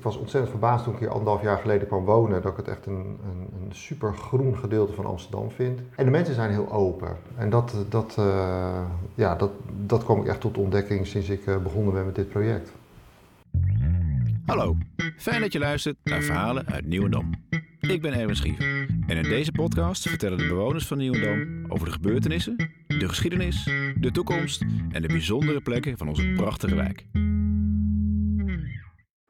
ik 0.00 0.06
was 0.06 0.16
ontzettend 0.16 0.50
verbaasd 0.50 0.84
toen 0.84 0.92
ik 0.92 0.98
hier 0.98 1.08
anderhalf 1.08 1.42
jaar 1.42 1.58
geleden 1.58 1.86
kwam 1.86 2.04
wonen. 2.04 2.42
Dat 2.42 2.50
ik 2.50 2.56
het 2.56 2.68
echt 2.68 2.86
een, 2.86 3.18
een, 3.24 3.48
een 3.62 3.74
super 3.74 4.14
groen 4.14 4.58
gedeelte 4.58 4.92
van 4.92 5.06
Amsterdam 5.06 5.50
vind. 5.50 5.80
En 5.96 6.04
de 6.04 6.10
mensen 6.10 6.34
zijn 6.34 6.50
heel 6.50 6.72
open. 6.72 7.16
En 7.36 7.50
dat, 7.50 7.74
dat, 7.88 8.16
uh, 8.18 8.82
ja, 9.14 9.34
dat, 9.34 9.50
dat 9.86 10.04
kwam 10.04 10.20
ik 10.20 10.26
echt 10.26 10.40
tot 10.40 10.58
ontdekking 10.58 11.06
sinds 11.06 11.28
ik 11.28 11.46
uh, 11.46 11.56
begonnen 11.56 11.92
ben 11.94 12.04
met 12.04 12.14
dit 12.14 12.28
project. 12.28 12.72
Hallo, 14.46 14.76
fijn 15.16 15.40
dat 15.40 15.52
je 15.52 15.58
luistert 15.58 15.96
naar 16.04 16.22
verhalen 16.22 16.66
uit 16.66 16.86
Nieuwendam. 16.86 17.30
Ik 17.80 18.02
ben 18.02 18.12
Erwin 18.12 18.36
Schiever 18.36 18.86
en 19.06 19.16
in 19.16 19.22
deze 19.22 19.52
podcast 19.52 20.08
vertellen 20.08 20.38
de 20.38 20.46
bewoners 20.46 20.86
van 20.86 20.98
Nieuwendam 20.98 21.64
over 21.68 21.86
de 21.86 21.92
gebeurtenissen, 21.92 22.56
de 22.86 23.08
geschiedenis, 23.08 23.64
de 23.96 24.10
toekomst 24.10 24.64
en 24.90 25.02
de 25.02 25.08
bijzondere 25.08 25.60
plekken 25.60 25.98
van 25.98 26.08
onze 26.08 26.32
prachtige 26.36 26.74
wijk. 26.74 27.06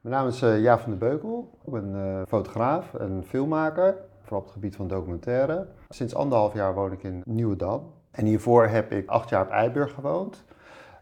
Mijn 0.01 0.15
naam 0.15 0.27
is 0.27 0.41
uh, 0.41 0.61
Jaap 0.61 0.79
van 0.79 0.89
der 0.89 1.09
Beukel. 1.09 1.49
Ik 1.65 1.71
ben 1.71 1.95
uh, 1.95 2.21
fotograaf 2.27 2.93
en 2.93 3.23
filmmaker, 3.27 3.95
vooral 4.21 4.39
op 4.39 4.45
het 4.45 4.53
gebied 4.53 4.75
van 4.75 4.87
documentaire. 4.87 5.67
Sinds 5.89 6.15
anderhalf 6.15 6.53
jaar 6.53 6.73
woon 6.73 6.91
ik 6.91 7.03
in 7.03 7.21
Nieuwedam. 7.25 7.91
En 8.11 8.25
hiervoor 8.25 8.65
heb 8.65 8.91
ik 8.91 9.09
acht 9.09 9.29
jaar 9.29 9.41
op 9.41 9.49
Eiburg 9.49 9.93
gewoond. 9.93 10.43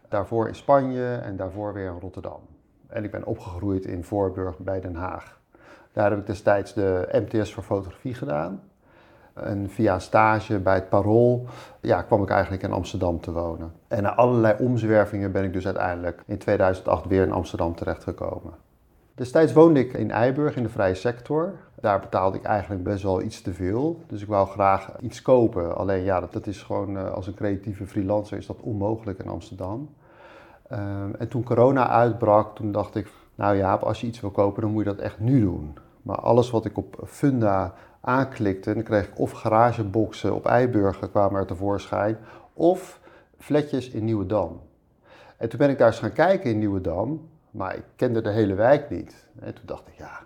Daarvoor 0.08 0.48
in 0.48 0.54
Spanje 0.54 1.14
en 1.14 1.36
daarvoor 1.36 1.72
weer 1.72 1.86
in 1.86 1.98
Rotterdam. 2.00 2.40
En 2.86 3.04
ik 3.04 3.10
ben 3.10 3.24
opgegroeid 3.24 3.84
in 3.84 4.04
Voorburg 4.04 4.58
bij 4.58 4.80
Den 4.80 4.94
Haag. 4.94 5.40
Daar 5.92 6.10
heb 6.10 6.18
ik 6.18 6.26
destijds 6.26 6.74
de 6.74 7.08
MTS 7.12 7.54
voor 7.54 7.62
fotografie 7.62 8.14
gedaan. 8.14 8.62
En 9.32 9.70
via 9.70 9.98
stage 9.98 10.58
bij 10.58 10.74
het 10.74 10.88
Parool 10.88 11.46
ja, 11.80 12.02
kwam 12.02 12.22
ik 12.22 12.30
eigenlijk 12.30 12.62
in 12.62 12.72
Amsterdam 12.72 13.20
te 13.20 13.32
wonen. 13.32 13.72
En 13.88 14.02
na 14.02 14.14
allerlei 14.14 14.54
omzwervingen 14.58 15.32
ben 15.32 15.44
ik 15.44 15.52
dus 15.52 15.66
uiteindelijk 15.66 16.22
in 16.26 16.38
2008 16.38 17.06
weer 17.06 17.22
in 17.22 17.32
Amsterdam 17.32 17.74
terechtgekomen. 17.74 18.68
Destijds 19.20 19.52
woonde 19.52 19.80
ik 19.80 19.92
in 19.92 20.10
Eiburg 20.10 20.56
in 20.56 20.62
de 20.62 20.68
vrije 20.68 20.94
sector. 20.94 21.52
Daar 21.80 22.00
betaalde 22.00 22.38
ik 22.38 22.44
eigenlijk 22.44 22.82
best 22.82 23.02
wel 23.02 23.22
iets 23.22 23.42
te 23.42 23.52
veel. 23.52 24.00
Dus 24.06 24.22
ik 24.22 24.28
wou 24.28 24.48
graag 24.48 24.90
iets 25.00 25.22
kopen. 25.22 25.76
Alleen 25.76 26.02
ja, 26.02 26.20
dat, 26.20 26.46
is 26.46 26.62
gewoon 26.62 26.96
eh, 26.96 27.12
als 27.12 27.26
een 27.26 27.34
creatieve 27.34 27.86
freelancer 27.86 28.38
is 28.38 28.46
dat 28.46 28.56
onmogelijk 28.60 29.18
in 29.18 29.28
Amsterdam. 29.28 29.94
Um, 30.72 31.14
en 31.14 31.28
toen 31.28 31.42
corona 31.42 31.88
uitbrak, 31.88 32.54
toen 32.54 32.72
dacht 32.72 32.94
ik, 32.94 33.10
nou 33.34 33.56
ja, 33.56 33.74
als 33.74 34.00
je 34.00 34.06
iets 34.06 34.20
wil 34.20 34.30
kopen, 34.30 34.62
dan 34.62 34.70
moet 34.70 34.84
je 34.84 34.90
dat 34.90 34.98
echt 34.98 35.18
nu 35.18 35.40
doen. 35.40 35.78
Maar 36.02 36.18
alles 36.18 36.50
wat 36.50 36.64
ik 36.64 36.76
op 36.76 37.02
Funda 37.06 37.74
aanklikte, 38.00 38.74
dan 38.74 38.82
kreeg 38.82 39.06
ik 39.06 39.18
of 39.18 39.30
garageboxen 39.30 40.34
op 40.34 40.46
Eiburgen 40.46 41.10
kwamen 41.10 41.40
er 41.40 41.46
tevoorschijn, 41.46 42.18
of 42.52 43.00
fletjes 43.38 43.90
in 43.90 44.04
Nieuwedam. 44.04 44.60
En 45.36 45.48
toen 45.48 45.58
ben 45.58 45.70
ik 45.70 45.78
daar 45.78 45.88
eens 45.88 45.98
gaan 45.98 46.12
kijken 46.12 46.50
in 46.50 46.58
Nieuwedam. 46.58 47.28
Maar 47.50 47.76
ik 47.76 47.84
kende 47.96 48.20
de 48.20 48.30
hele 48.30 48.54
wijk 48.54 48.90
niet. 48.90 49.26
En 49.40 49.54
toen 49.54 49.66
dacht 49.66 49.88
ik, 49.88 49.94
ja, 49.94 50.20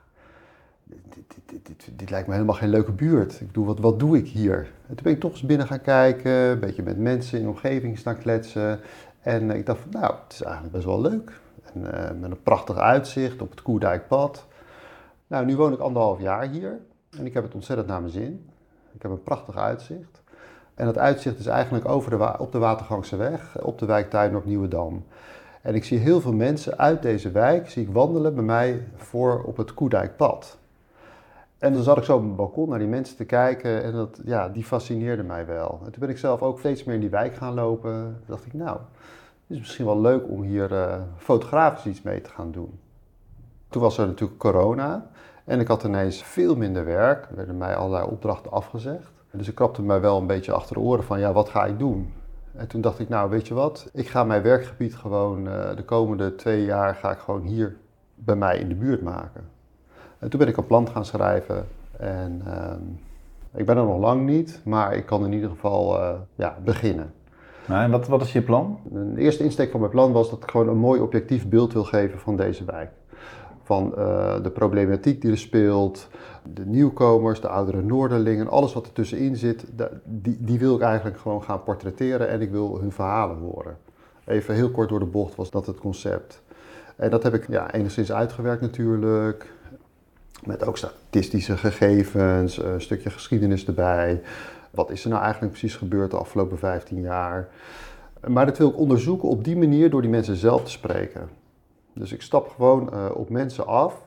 dit, 0.84 1.24
dit, 1.46 1.66
dit, 1.66 1.88
dit, 1.98 2.10
lijkt 2.10 2.26
me 2.26 2.32
helemaal 2.32 2.54
geen 2.54 2.68
leuke 2.68 2.92
buurt. 2.92 3.40
Ik 3.40 3.54
doe, 3.54 3.66
wat, 3.66 3.78
wat 3.78 3.98
doe 3.98 4.16
ik 4.16 4.26
hier? 4.26 4.58
En 4.58 4.94
toen 4.94 5.02
ben 5.02 5.12
ik 5.12 5.20
toch 5.20 5.32
eens 5.32 5.42
binnen 5.42 5.66
gaan 5.66 5.80
kijken, 5.80 6.32
een 6.32 6.60
beetje 6.60 6.82
met 6.82 6.98
mensen 6.98 7.38
in 7.38 7.44
de 7.44 7.50
omgeving 7.50 7.98
staan 7.98 8.18
kletsen. 8.18 8.80
En 9.20 9.50
ik 9.50 9.66
dacht, 9.66 9.90
nou, 9.90 10.14
het 10.24 10.32
is 10.32 10.42
eigenlijk 10.42 10.74
best 10.74 10.86
wel 10.86 11.00
leuk. 11.00 11.40
En, 11.72 11.80
uh, 11.80 12.20
met 12.20 12.30
een 12.30 12.42
prachtig 12.42 12.76
uitzicht 12.76 13.42
op 13.42 13.50
het 13.50 13.62
Koerdijkpad. 13.62 14.46
Nou, 15.26 15.44
nu 15.44 15.56
woon 15.56 15.72
ik 15.72 15.78
anderhalf 15.78 16.20
jaar 16.20 16.48
hier 16.48 16.78
en 17.18 17.26
ik 17.26 17.34
heb 17.34 17.42
het 17.42 17.54
ontzettend 17.54 17.88
naar 17.88 18.00
mijn 18.00 18.12
zin. 18.12 18.50
Ik 18.92 19.02
heb 19.02 19.10
een 19.10 19.22
prachtig 19.22 19.56
uitzicht. 19.56 20.22
En 20.74 20.86
dat 20.86 20.98
uitzicht 20.98 21.38
is 21.38 21.46
eigenlijk 21.46 21.88
over 21.88 22.10
de, 22.10 22.38
op 22.38 22.52
de 22.52 22.58
Watergangse 22.58 23.16
weg, 23.16 23.62
op 23.62 23.78
de 23.78 23.86
wijktuin 23.86 24.36
op 24.36 24.44
Nieuwedam. 24.44 25.04
En 25.64 25.74
ik 25.74 25.84
zie 25.84 25.98
heel 25.98 26.20
veel 26.20 26.32
mensen 26.32 26.78
uit 26.78 27.02
deze 27.02 27.30
wijk 27.30 27.70
zie 27.70 27.82
ik 27.82 27.92
wandelen 27.92 28.34
bij 28.34 28.44
mij 28.44 28.82
voor 28.96 29.42
op 29.42 29.56
het 29.56 29.74
Koedijkpad. 29.74 30.58
En 31.58 31.72
dan 31.72 31.82
zat 31.82 31.96
ik 31.96 32.04
zo 32.04 32.16
op 32.16 32.22
mijn 32.22 32.36
balkon 32.36 32.68
naar 32.68 32.78
die 32.78 32.88
mensen 32.88 33.16
te 33.16 33.24
kijken 33.24 33.82
en 33.82 33.92
dat, 33.92 34.20
ja, 34.24 34.48
die 34.48 34.64
fascineerde 34.64 35.22
mij 35.22 35.46
wel. 35.46 35.80
En 35.84 35.90
toen 35.90 36.00
ben 36.00 36.08
ik 36.08 36.18
zelf 36.18 36.42
ook 36.42 36.58
steeds 36.58 36.84
meer 36.84 36.94
in 36.94 37.00
die 37.00 37.10
wijk 37.10 37.34
gaan 37.34 37.54
lopen. 37.54 37.92
Toen 37.92 38.26
dacht 38.26 38.46
ik, 38.46 38.52
nou, 38.52 38.76
het 38.76 39.56
is 39.56 39.58
misschien 39.58 39.84
wel 39.84 40.00
leuk 40.00 40.28
om 40.28 40.42
hier 40.42 40.72
uh, 40.72 40.94
fotografisch 41.16 41.86
iets 41.86 42.02
mee 42.02 42.20
te 42.20 42.30
gaan 42.30 42.50
doen. 42.50 42.78
Toen 43.68 43.82
was 43.82 43.98
er 43.98 44.06
natuurlijk 44.06 44.38
corona 44.38 45.10
en 45.44 45.60
ik 45.60 45.68
had 45.68 45.84
ineens 45.84 46.22
veel 46.22 46.56
minder 46.56 46.84
werk. 46.84 47.26
Er 47.30 47.36
werden 47.36 47.56
mij 47.56 47.76
allerlei 47.76 48.10
opdrachten 48.10 48.52
afgezegd. 48.52 49.12
Dus 49.30 49.48
ik 49.48 49.54
krapte 49.54 49.82
mij 49.82 50.00
wel 50.00 50.18
een 50.18 50.26
beetje 50.26 50.52
achter 50.52 50.74
de 50.74 50.80
oren 50.80 51.04
van, 51.04 51.18
ja, 51.20 51.32
wat 51.32 51.48
ga 51.48 51.64
ik 51.64 51.78
doen? 51.78 52.12
En 52.56 52.66
toen 52.66 52.80
dacht 52.80 52.98
ik, 52.98 53.08
nou 53.08 53.30
weet 53.30 53.48
je 53.48 53.54
wat, 53.54 53.88
ik 53.92 54.08
ga 54.08 54.24
mijn 54.24 54.42
werkgebied 54.42 54.94
gewoon 54.94 55.46
uh, 55.46 55.76
de 55.76 55.84
komende 55.84 56.34
twee 56.34 56.64
jaar 56.64 56.94
ga 56.94 57.10
ik 57.10 57.18
gewoon 57.18 57.42
hier 57.42 57.76
bij 58.14 58.36
mij 58.36 58.58
in 58.58 58.68
de 58.68 58.74
buurt 58.74 59.02
maken. 59.02 59.48
En 60.18 60.28
toen 60.28 60.38
ben 60.38 60.48
ik 60.48 60.56
een 60.56 60.66
plan 60.66 60.88
gaan 60.88 61.04
schrijven 61.04 61.66
en 61.96 62.42
uh, 62.46 62.72
ik 63.54 63.66
ben 63.66 63.76
er 63.76 63.84
nog 63.84 63.98
lang 63.98 64.26
niet, 64.26 64.60
maar 64.64 64.94
ik 64.94 65.06
kan 65.06 65.24
in 65.24 65.32
ieder 65.32 65.50
geval 65.50 66.00
uh, 66.00 66.10
ja, 66.34 66.56
beginnen. 66.64 67.12
Nou, 67.66 67.82
en 67.82 67.90
wat, 67.90 68.06
wat 68.06 68.22
is 68.22 68.32
je 68.32 68.42
plan? 68.42 68.78
De 68.84 69.20
eerste 69.20 69.44
insteek 69.44 69.70
van 69.70 69.80
mijn 69.80 69.92
plan 69.92 70.12
was 70.12 70.30
dat 70.30 70.42
ik 70.42 70.50
gewoon 70.50 70.68
een 70.68 70.76
mooi 70.76 71.00
objectief 71.00 71.48
beeld 71.48 71.72
wil 71.72 71.84
geven 71.84 72.18
van 72.18 72.36
deze 72.36 72.64
wijk 72.64 72.90
van 73.64 73.94
uh, 73.98 74.34
de 74.42 74.50
problematiek 74.50 75.20
die 75.20 75.30
er 75.30 75.38
speelt, 75.38 76.08
de 76.54 76.66
nieuwkomers, 76.66 77.40
de 77.40 77.48
oudere 77.48 77.82
Noorderlingen, 77.82 78.48
alles 78.48 78.72
wat 78.72 78.86
er 78.86 78.92
tussenin 78.92 79.36
zit, 79.36 79.64
die, 80.04 80.36
die 80.40 80.58
wil 80.58 80.74
ik 80.74 80.80
eigenlijk 80.80 81.18
gewoon 81.18 81.42
gaan 81.42 81.62
portretteren 81.62 82.28
en 82.28 82.40
ik 82.40 82.50
wil 82.50 82.78
hun 82.80 82.92
verhalen 82.92 83.36
horen. 83.36 83.76
Even 84.24 84.54
heel 84.54 84.70
kort 84.70 84.88
door 84.88 84.98
de 84.98 85.04
bocht 85.04 85.34
was 85.34 85.50
dat 85.50 85.66
het 85.66 85.78
concept. 85.78 86.42
En 86.96 87.10
dat 87.10 87.22
heb 87.22 87.34
ik 87.34 87.48
ja, 87.48 87.72
enigszins 87.72 88.12
uitgewerkt 88.12 88.60
natuurlijk, 88.60 89.52
met 90.44 90.66
ook 90.66 90.76
statistische 90.76 91.56
gegevens, 91.56 92.62
een 92.62 92.80
stukje 92.80 93.10
geschiedenis 93.10 93.66
erbij. 93.66 94.22
Wat 94.70 94.90
is 94.90 95.04
er 95.04 95.10
nou 95.10 95.22
eigenlijk 95.22 95.52
precies 95.52 95.76
gebeurd 95.76 96.10
de 96.10 96.16
afgelopen 96.16 96.58
15 96.58 97.00
jaar? 97.00 97.48
Maar 98.26 98.46
dat 98.46 98.58
wil 98.58 98.68
ik 98.68 98.78
onderzoeken 98.78 99.28
op 99.28 99.44
die 99.44 99.56
manier 99.56 99.90
door 99.90 100.02
die 100.02 100.10
mensen 100.10 100.36
zelf 100.36 100.64
te 100.64 100.70
spreken. 100.70 101.28
Dus 101.94 102.12
ik 102.12 102.22
stap 102.22 102.48
gewoon 102.48 102.90
uh, 102.92 103.06
op 103.14 103.28
mensen 103.30 103.66
af 103.66 104.06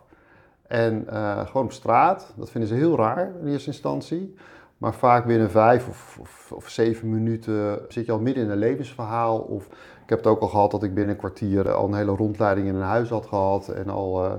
en 0.68 1.06
uh, 1.10 1.46
gewoon 1.46 1.64
op 1.64 1.72
straat. 1.72 2.34
Dat 2.36 2.50
vinden 2.50 2.70
ze 2.70 2.76
heel 2.76 2.96
raar 2.96 3.32
in 3.42 3.48
eerste 3.48 3.70
instantie. 3.70 4.36
Maar 4.78 4.94
vaak 4.94 5.26
binnen 5.26 5.52
vijf 5.52 5.88
of, 5.88 6.20
of, 6.54 6.70
zeven 6.70 7.10
minuten 7.10 7.80
zit 7.88 8.06
je 8.06 8.12
al 8.12 8.20
midden 8.20 8.44
in 8.44 8.50
een 8.50 8.58
levensverhaal. 8.58 9.40
Of 9.40 9.66
ik 10.04 10.10
heb 10.10 10.18
het 10.18 10.28
ook 10.28 10.40
al 10.40 10.48
gehad 10.48 10.72
dat 10.72 10.84
ik 10.84 10.94
binnen 10.94 11.14
een 11.14 11.20
kwartier 11.20 11.72
al 11.72 11.88
een 11.88 11.94
hele 11.94 12.16
rondleiding 12.16 12.68
in 12.68 12.76
een 12.76 12.82
huis 12.82 13.10
had 13.10 13.26
gehad. 13.26 13.68
En 13.68 13.90
al 13.90 14.26
uh, 14.26 14.34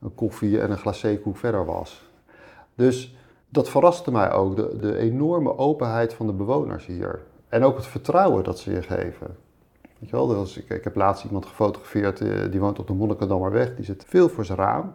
een 0.00 0.14
koffie 0.14 0.60
en 0.60 0.70
een 0.70 0.78
glacékoek 0.78 1.36
verder 1.36 1.64
was. 1.64 2.10
Dus 2.74 3.16
dat 3.48 3.68
verraste 3.68 4.12
mij 4.12 4.32
ook, 4.32 4.56
de, 4.56 4.76
de 4.80 4.96
enorme 4.96 5.58
openheid 5.58 6.14
van 6.14 6.26
de 6.26 6.32
bewoners 6.32 6.86
hier. 6.86 7.22
En 7.48 7.64
ook 7.64 7.76
het 7.76 7.86
vertrouwen 7.86 8.44
dat 8.44 8.58
ze 8.58 8.72
je 8.72 8.82
geven. 8.82 9.36
Weet 10.04 10.12
wel, 10.12 10.26
dus 10.26 10.56
ik, 10.56 10.70
ik 10.70 10.84
heb 10.84 10.94
laatst 10.94 11.24
iemand 11.24 11.46
gefotografeerd, 11.46 12.20
eh, 12.20 12.50
die 12.50 12.60
woont 12.60 12.78
op 12.78 12.86
de 12.86 12.92
Monnikendammerweg. 12.92 13.74
Die 13.74 13.84
zit 13.84 14.04
veel 14.08 14.28
voor 14.28 14.44
zijn 14.44 14.58
raam. 14.58 14.94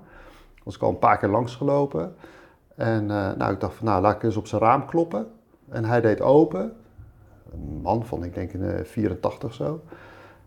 Was 0.63 0.75
ik 0.75 0.81
al 0.81 0.89
een 0.89 0.99
paar 0.99 1.17
keer 1.17 1.29
langs 1.29 1.55
gelopen. 1.55 2.15
En 2.75 3.03
uh, 3.03 3.31
nou, 3.37 3.53
ik 3.53 3.59
dacht 3.59 3.73
van, 3.73 3.85
nou, 3.85 4.01
laat 4.01 4.15
ik 4.15 4.23
eens 4.23 4.37
op 4.37 4.47
zijn 4.47 4.61
raam 4.61 4.85
kloppen. 4.85 5.27
En 5.69 5.85
hij 5.85 6.01
deed 6.01 6.21
open. 6.21 6.73
Een 7.53 7.79
man 7.81 8.05
van, 8.05 8.23
ik 8.23 8.33
denk 8.33 8.51
in 8.51 8.59
de 8.59 8.85
84 8.85 9.53
zo. 9.53 9.81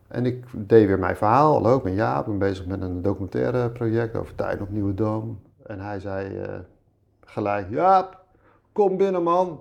En 0.08 0.26
ik 0.26 0.44
deed 0.52 0.86
weer 0.86 0.98
mijn 0.98 1.16
verhaal. 1.16 1.52
Hallo, 1.52 1.76
ik 1.76 1.82
ben 1.82 1.94
Jaap. 1.94 2.20
Ik 2.20 2.26
ben 2.26 2.38
bezig 2.38 2.66
met 2.66 2.82
een 2.82 3.02
documentaire 3.02 3.70
project 3.70 4.16
over 4.16 4.34
tijd 4.34 4.60
op 4.60 4.70
Nieuwe 4.70 4.94
Dom. 4.94 5.40
En 5.66 5.80
hij 5.80 6.00
zei 6.00 6.40
gelijk, 7.24 7.70
Jaap, 7.70 8.24
kom 8.72 8.96
binnen 8.96 9.22
man. 9.22 9.60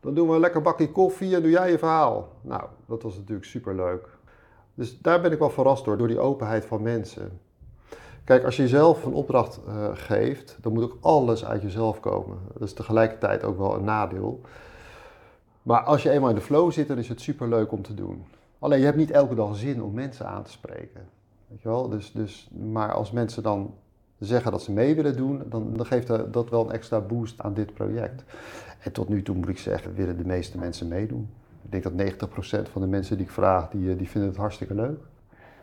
Dan 0.00 0.14
doen 0.14 0.28
we 0.28 0.34
een 0.34 0.40
lekker 0.40 0.62
bakje 0.62 0.90
koffie 0.90 1.34
en 1.34 1.42
doe 1.42 1.50
jij 1.50 1.70
je 1.70 1.78
verhaal. 1.78 2.28
Nou, 2.40 2.62
dat 2.86 3.02
was 3.02 3.16
natuurlijk 3.16 3.46
super 3.46 3.74
leuk. 3.74 4.08
Dus 4.74 5.00
daar 5.00 5.20
ben 5.20 5.32
ik 5.32 5.38
wel 5.38 5.50
verrast 5.50 5.84
door, 5.84 5.96
door 5.98 6.08
die 6.08 6.20
openheid 6.20 6.64
van 6.64 6.82
mensen. 6.82 7.40
Kijk, 8.24 8.44
als 8.44 8.56
je 8.56 8.62
jezelf 8.62 9.04
een 9.04 9.12
opdracht 9.12 9.60
uh, 9.68 9.88
geeft, 9.92 10.58
dan 10.60 10.72
moet 10.72 10.82
ook 10.82 10.96
alles 11.00 11.44
uit 11.44 11.62
jezelf 11.62 12.00
komen. 12.00 12.38
Dat 12.52 12.62
is 12.62 12.74
tegelijkertijd 12.74 13.44
ook 13.44 13.58
wel 13.58 13.74
een 13.74 13.84
nadeel. 13.84 14.40
Maar 15.62 15.82
als 15.82 16.02
je 16.02 16.10
eenmaal 16.10 16.28
in 16.28 16.34
de 16.34 16.40
flow 16.40 16.72
zit, 16.72 16.88
dan 16.88 16.98
is 16.98 17.08
het 17.08 17.20
super 17.20 17.48
leuk 17.48 17.72
om 17.72 17.82
te 17.82 17.94
doen. 17.94 18.24
Alleen 18.58 18.78
je 18.78 18.84
hebt 18.84 18.96
niet 18.96 19.10
elke 19.10 19.34
dag 19.34 19.56
zin 19.56 19.82
om 19.82 19.94
mensen 19.94 20.26
aan 20.26 20.42
te 20.42 20.50
spreken. 20.50 21.08
Weet 21.48 21.62
je 21.62 21.68
wel? 21.68 21.88
Dus, 21.88 22.12
dus, 22.12 22.48
maar 22.72 22.92
als 22.92 23.10
mensen 23.10 23.42
dan 23.42 23.74
zeggen 24.18 24.52
dat 24.52 24.62
ze 24.62 24.72
mee 24.72 24.94
willen 24.94 25.16
doen, 25.16 25.42
dan, 25.48 25.72
dan 25.76 25.86
geeft 25.86 26.32
dat 26.32 26.50
wel 26.50 26.64
een 26.64 26.72
extra 26.72 27.00
boost 27.00 27.40
aan 27.40 27.54
dit 27.54 27.74
project. 27.74 28.24
En 28.78 28.92
tot 28.92 29.08
nu 29.08 29.22
toe 29.22 29.36
moet 29.36 29.48
ik 29.48 29.58
zeggen, 29.58 29.94
willen 29.94 30.16
de 30.16 30.24
meeste 30.24 30.58
mensen 30.58 30.88
meedoen. 30.88 31.30
Ik 31.62 31.70
denk 31.70 31.82
dat 31.82 31.92
90% 31.92 32.68
van 32.72 32.82
de 32.82 32.88
mensen 32.88 33.16
die 33.16 33.26
ik 33.26 33.32
vraag, 33.32 33.68
die, 33.68 33.90
eh, 33.90 33.98
die 33.98 34.08
vinden 34.08 34.30
het 34.30 34.38
hartstikke 34.38 34.74
leuk. 34.74 34.98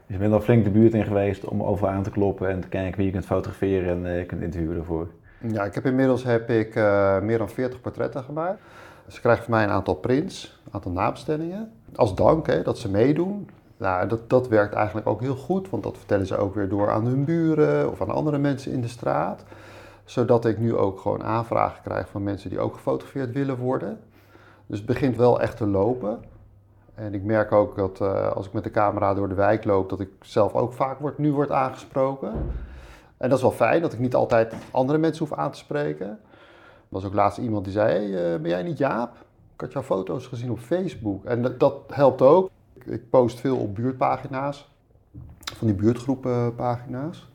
Dus 0.09 0.17
je 0.17 0.17
bent 0.17 0.33
al 0.33 0.41
flink 0.41 0.63
de 0.63 0.69
buurt 0.69 0.93
in 0.93 1.03
geweest 1.03 1.45
om 1.45 1.63
over 1.63 1.87
aan 1.87 2.03
te 2.03 2.09
kloppen 2.09 2.49
en 2.49 2.61
te 2.61 2.67
kijken 2.67 2.97
wie 2.97 3.05
je 3.05 3.11
kunt 3.11 3.25
fotograferen 3.25 4.05
en 4.05 4.19
uh, 4.19 4.27
kunt 4.27 4.41
interviewen 4.41 4.77
ervoor. 4.77 5.07
Ja, 5.47 5.63
ik 5.63 5.73
heb 5.73 5.85
inmiddels 5.85 6.23
heb 6.23 6.49
ik, 6.49 6.75
uh, 6.75 7.19
meer 7.19 7.37
dan 7.37 7.49
40 7.49 7.81
portretten 7.81 8.23
gemaakt. 8.23 8.59
Ze 9.07 9.19
krijgen 9.19 9.43
van 9.43 9.53
mij 9.53 9.63
een 9.63 9.69
aantal 9.69 9.93
prints, 9.93 10.59
een 10.65 10.73
aantal 10.73 10.91
naamstellingen. 10.91 11.71
Als 11.95 12.15
dank 12.15 12.47
hè, 12.47 12.61
dat 12.61 12.77
ze 12.77 12.89
meedoen. 12.89 13.49
Nou, 13.77 14.07
dat, 14.07 14.29
dat 14.29 14.47
werkt 14.47 14.73
eigenlijk 14.73 15.07
ook 15.07 15.21
heel 15.21 15.35
goed, 15.35 15.69
want 15.69 15.83
dat 15.83 15.97
vertellen 15.97 16.27
ze 16.27 16.37
ook 16.37 16.55
weer 16.55 16.69
door 16.69 16.89
aan 16.89 17.05
hun 17.05 17.25
buren 17.25 17.91
of 17.91 18.01
aan 18.01 18.09
andere 18.09 18.37
mensen 18.37 18.71
in 18.71 18.81
de 18.81 18.87
straat. 18.87 19.43
Zodat 20.05 20.45
ik 20.45 20.57
nu 20.57 20.75
ook 20.75 20.99
gewoon 20.99 21.23
aanvragen 21.23 21.81
krijg 21.83 22.09
van 22.09 22.23
mensen 22.23 22.49
die 22.49 22.59
ook 22.59 22.73
gefotografeerd 22.73 23.31
willen 23.31 23.57
worden. 23.57 23.99
Dus 24.69 24.77
het 24.77 24.87
begint 24.87 25.17
wel 25.17 25.41
echt 25.41 25.57
te 25.57 25.67
lopen. 25.67 26.19
En 26.95 27.13
ik 27.13 27.23
merk 27.23 27.51
ook 27.51 27.75
dat 27.75 27.99
uh, 28.01 28.31
als 28.31 28.45
ik 28.45 28.53
met 28.53 28.63
de 28.63 28.71
camera 28.71 29.13
door 29.13 29.29
de 29.29 29.35
wijk 29.35 29.63
loop, 29.63 29.89
dat 29.89 29.99
ik 29.99 30.09
zelf 30.21 30.53
ook 30.53 30.73
vaak 30.73 30.99
word, 30.99 31.17
nu 31.17 31.31
word 31.31 31.51
aangesproken. 31.51 32.31
En 33.17 33.29
dat 33.29 33.37
is 33.37 33.41
wel 33.41 33.51
fijn, 33.51 33.81
dat 33.81 33.93
ik 33.93 33.99
niet 33.99 34.15
altijd 34.15 34.53
andere 34.71 34.97
mensen 34.97 35.27
hoef 35.27 35.37
aan 35.37 35.51
te 35.51 35.57
spreken. 35.57 36.07
Er 36.07 36.17
was 36.89 37.05
ook 37.05 37.13
laatst 37.13 37.37
iemand 37.37 37.63
die 37.63 37.73
zei, 37.73 38.07
uh, 38.07 38.41
ben 38.41 38.49
jij 38.49 38.63
niet 38.63 38.77
Jaap? 38.77 39.15
Ik 39.53 39.61
had 39.61 39.71
jouw 39.71 39.81
foto's 39.81 40.27
gezien 40.27 40.51
op 40.51 40.59
Facebook. 40.59 41.25
En 41.25 41.41
dat, 41.41 41.59
dat 41.59 41.75
helpt 41.87 42.21
ook. 42.21 42.49
Ik, 42.73 42.85
ik, 42.85 43.09
post 43.09 43.39
veel 43.39 43.57
op 43.57 43.75
buurtpagina's, 43.75 44.69
van 45.55 45.67
die 45.67 45.75
buurtgroepenpagina's. 45.75 47.29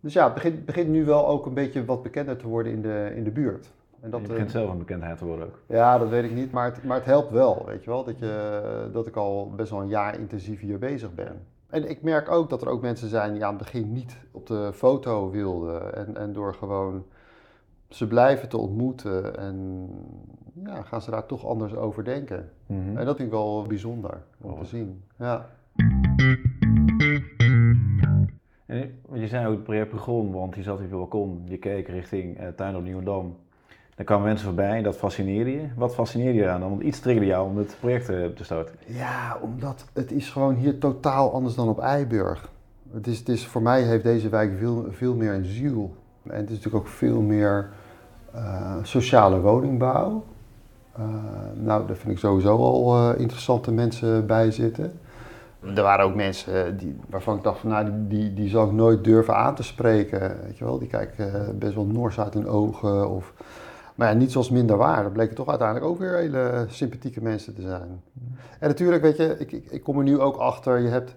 Dus 0.00 0.12
ja, 0.12 0.24
het 0.24 0.34
begint, 0.34 0.64
begint 0.64 0.88
nu 0.88 1.04
wel 1.04 1.28
ook 1.28 1.46
een 1.46 1.54
beetje 1.54 1.84
wat 1.84 2.02
bekender 2.02 2.36
te 2.36 2.48
worden 2.48 2.72
in 2.72 2.82
de, 2.82 3.12
in 3.14 3.24
de 3.24 3.30
buurt. 3.30 3.70
En 4.00 4.10
dat, 4.10 4.20
je 4.20 4.26
begint 4.26 4.50
zelf 4.50 4.70
een 4.70 4.78
bekendheid 4.78 5.18
te 5.18 5.24
worden 5.24 5.46
ook. 5.46 5.58
Ja, 5.66 5.98
dat 5.98 6.08
weet 6.08 6.24
ik 6.24 6.32
niet, 6.34 6.52
maar 6.52 6.64
het, 6.64 6.84
maar 6.84 6.96
het 6.96 7.04
helpt 7.06 7.30
wel, 7.30 7.64
weet 7.66 7.84
je 7.84 7.90
wel, 7.90 8.04
dat, 8.04 8.18
je, 8.18 8.88
dat 8.92 9.06
ik 9.06 9.16
al 9.16 9.50
best 9.56 9.70
wel 9.70 9.80
een 9.80 9.88
jaar 9.88 10.18
intensief 10.18 10.60
hier 10.60 10.78
bezig 10.78 11.14
ben. 11.14 11.46
En 11.66 11.90
ik 11.90 12.02
merk 12.02 12.30
ook 12.30 12.48
dat 12.50 12.62
er 12.62 12.68
ook 12.68 12.82
mensen 12.82 13.08
zijn 13.08 13.32
die 13.32 13.44
aan 13.44 13.54
het 13.54 13.62
begin 13.62 13.92
niet 13.92 14.16
op 14.30 14.46
de 14.46 14.70
foto 14.74 15.30
wilden. 15.30 15.94
En, 15.94 16.16
en 16.16 16.32
door 16.32 16.54
gewoon 16.54 17.04
ze 17.88 18.06
blijven 18.06 18.48
te 18.48 18.56
ontmoeten 18.56 19.38
en 19.38 19.88
ja, 20.64 20.82
gaan 20.82 21.02
ze 21.02 21.10
daar 21.10 21.26
toch 21.26 21.46
anders 21.46 21.74
over 21.74 22.04
denken. 22.04 22.50
En 22.66 22.94
dat 22.94 23.16
vind 23.16 23.28
ik 23.28 23.30
wel 23.30 23.64
bijzonder 23.68 24.22
om 24.40 24.50
Oh. 24.50 24.58
te 24.58 24.64
zien. 24.66 25.02
Ja. 25.18 25.46
En 28.66 28.94
je 29.12 29.26
zei 29.28 29.46
ook 29.46 29.54
het 29.54 29.62
project 29.62 29.90
begon, 29.90 30.32
want 30.32 30.54
je 30.54 30.62
zat 30.62 30.76
op 30.76 30.82
je 30.82 30.88
balkon, 30.88 31.42
je 31.44 31.56
keek 31.58 31.88
richting 31.88 32.40
uh, 32.40 32.48
Tuin 32.48 32.76
op 32.76 32.82
Nieuwendam. 32.82 33.36
Dan 33.96 34.04
kwamen 34.04 34.24
mensen 34.24 34.46
voorbij 34.46 34.76
en 34.76 34.82
dat 34.82 34.96
fascineerde 34.96 35.50
je. 35.50 35.66
Wat 35.76 35.94
fascineerde 35.94 36.38
je 36.38 36.44
dan? 36.44 36.60
Want 36.60 36.82
iets 36.82 37.00
triggerde 37.00 37.28
jou 37.28 37.48
om 37.48 37.56
het 37.56 37.76
project 37.80 38.06
te 38.06 38.44
starten. 38.44 38.74
Ja, 38.86 39.38
omdat 39.40 39.84
het 39.92 40.12
is 40.12 40.30
gewoon 40.30 40.54
hier 40.54 40.78
totaal 40.78 41.32
anders 41.32 41.54
dan 41.54 41.68
op 41.68 41.78
Eiburg. 41.78 42.48
Het 42.92 43.06
is, 43.06 43.18
het 43.18 43.28
is, 43.28 43.46
voor 43.46 43.62
mij 43.62 43.82
heeft 43.82 44.02
deze 44.02 44.28
wijk 44.28 44.52
veel, 44.58 44.86
veel 44.90 45.14
meer 45.14 45.34
een 45.34 45.44
ziel. 45.44 45.94
En 46.22 46.36
het 46.36 46.50
is 46.50 46.56
natuurlijk 46.56 46.84
ook 46.84 46.90
veel 46.90 47.20
meer 47.20 47.68
uh, 48.34 48.74
sociale 48.82 49.40
woningbouw. 49.40 50.24
Uh, 50.98 51.04
nou, 51.54 51.86
daar 51.86 51.96
vind 51.96 52.12
ik 52.12 52.18
sowieso 52.18 52.56
al 52.56 52.96
uh, 52.96 53.20
interessante 53.20 53.72
mensen 53.72 54.26
bij 54.26 54.50
zitten. 54.50 54.92
Er 55.74 55.82
waren 55.82 56.04
ook 56.04 56.14
mensen 56.14 56.76
die, 56.76 56.96
waarvan 57.08 57.36
ik 57.36 57.42
dacht 57.42 57.58
van 57.58 57.70
nou, 57.70 57.84
die, 57.84 58.06
die, 58.08 58.50
die 58.50 58.60
ik 58.60 58.72
nooit 58.72 59.04
durven 59.04 59.36
aan 59.36 59.54
te 59.54 59.62
spreken. 59.62 60.36
Weet 60.44 60.58
je 60.58 60.64
wel? 60.64 60.78
Die 60.78 60.88
kijken 60.88 61.58
best 61.58 61.74
wel 61.74 61.86
nors 61.86 62.20
uit 62.20 62.34
hun 62.34 62.48
ogen. 62.48 63.10
Of, 63.10 63.32
maar 63.96 64.08
ja, 64.08 64.14
niet 64.14 64.32
zoals 64.32 64.50
minder. 64.50 64.78
Dat 64.78 65.12
bleken 65.12 65.34
toch 65.34 65.48
uiteindelijk 65.48 65.90
ook 65.90 65.98
weer 65.98 66.16
hele 66.16 66.64
sympathieke 66.68 67.22
mensen 67.22 67.54
te 67.54 67.62
zijn. 67.62 68.02
En 68.58 68.68
natuurlijk, 68.68 69.02
weet 69.02 69.16
je, 69.16 69.36
ik, 69.38 69.52
ik, 69.52 69.70
ik 69.70 69.82
kom 69.82 69.98
er 69.98 70.04
nu 70.04 70.20
ook 70.20 70.36
achter. 70.36 70.78
Je 70.78 70.88
hebt, 70.88 71.16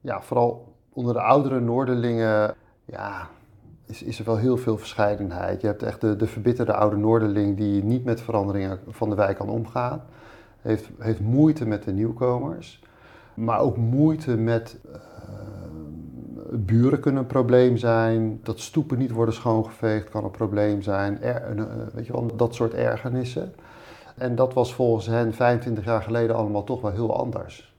ja, 0.00 0.22
vooral 0.22 0.74
onder 0.92 1.14
de 1.14 1.20
oudere 1.20 1.60
Noorderlingen, 1.60 2.54
ja, 2.84 3.28
is, 3.86 4.02
is 4.02 4.18
er 4.18 4.24
wel 4.24 4.36
heel 4.36 4.56
veel 4.56 4.78
verscheidenheid. 4.78 5.60
Je 5.60 5.66
hebt 5.66 5.82
echt 5.82 6.00
de, 6.00 6.16
de 6.16 6.26
verbitterde 6.26 6.74
oude 6.74 6.96
Noorderling 6.96 7.56
die 7.56 7.84
niet 7.84 8.04
met 8.04 8.20
veranderingen 8.20 8.78
van 8.88 9.10
de 9.10 9.16
wijk 9.16 9.36
kan 9.36 9.48
omgaan. 9.48 10.02
Heeft, 10.60 10.88
heeft 10.98 11.20
moeite 11.20 11.66
met 11.66 11.82
de 11.82 11.92
nieuwkomers. 11.92 12.82
Maar 13.34 13.60
ook 13.60 13.76
moeite 13.76 14.36
met 14.36 14.78
uh, 14.86 14.94
buren 16.52 17.00
kunnen 17.00 17.22
een 17.22 17.28
probleem 17.28 17.76
zijn. 17.76 18.40
Dat 18.42 18.60
stoepen 18.60 18.98
niet 18.98 19.10
worden 19.10 19.34
schoongeveegd 19.34 20.08
kan 20.08 20.24
een 20.24 20.30
probleem 20.30 20.82
zijn. 20.82 21.22
Er, 21.22 21.56
uh, 21.56 21.64
weet 21.92 22.06
je 22.06 22.12
wel, 22.12 22.36
dat 22.36 22.54
soort 22.54 22.74
ergernissen. 22.74 23.54
En 24.16 24.34
dat 24.34 24.54
was 24.54 24.74
volgens 24.74 25.06
hen 25.06 25.34
25 25.34 25.84
jaar 25.84 26.02
geleden 26.02 26.36
allemaal 26.36 26.64
toch 26.64 26.80
wel 26.80 26.90
heel 26.90 27.16
anders. 27.16 27.74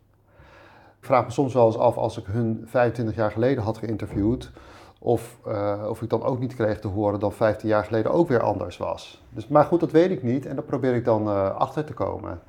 Ik 0.99 1.05
vraag 1.05 1.25
me 1.25 1.31
soms 1.31 1.53
wel 1.53 1.65
eens 1.65 1.77
af 1.77 1.97
als 1.97 2.17
ik 2.17 2.25
hun 2.25 2.63
25 2.65 3.15
jaar 3.15 3.31
geleden 3.31 3.63
had 3.63 3.77
geïnterviewd. 3.77 4.51
Of, 4.99 5.37
uh, 5.47 5.85
of 5.89 6.01
ik 6.01 6.09
dan 6.09 6.23
ook 6.23 6.39
niet 6.39 6.55
kreeg 6.55 6.79
te 6.79 6.87
horen 6.87 7.19
dat 7.19 7.33
15 7.33 7.69
jaar 7.69 7.83
geleden 7.83 8.11
ook 8.11 8.27
weer 8.27 8.41
anders 8.41 8.77
was. 8.77 9.23
Dus, 9.29 9.47
maar 9.47 9.65
goed, 9.65 9.79
dat 9.79 9.91
weet 9.91 10.11
ik 10.11 10.23
niet 10.23 10.45
en 10.45 10.55
daar 10.55 10.65
probeer 10.65 10.95
ik 10.95 11.05
dan 11.05 11.27
uh, 11.27 11.55
achter 11.55 11.83
te 11.83 11.93
komen. 11.93 12.39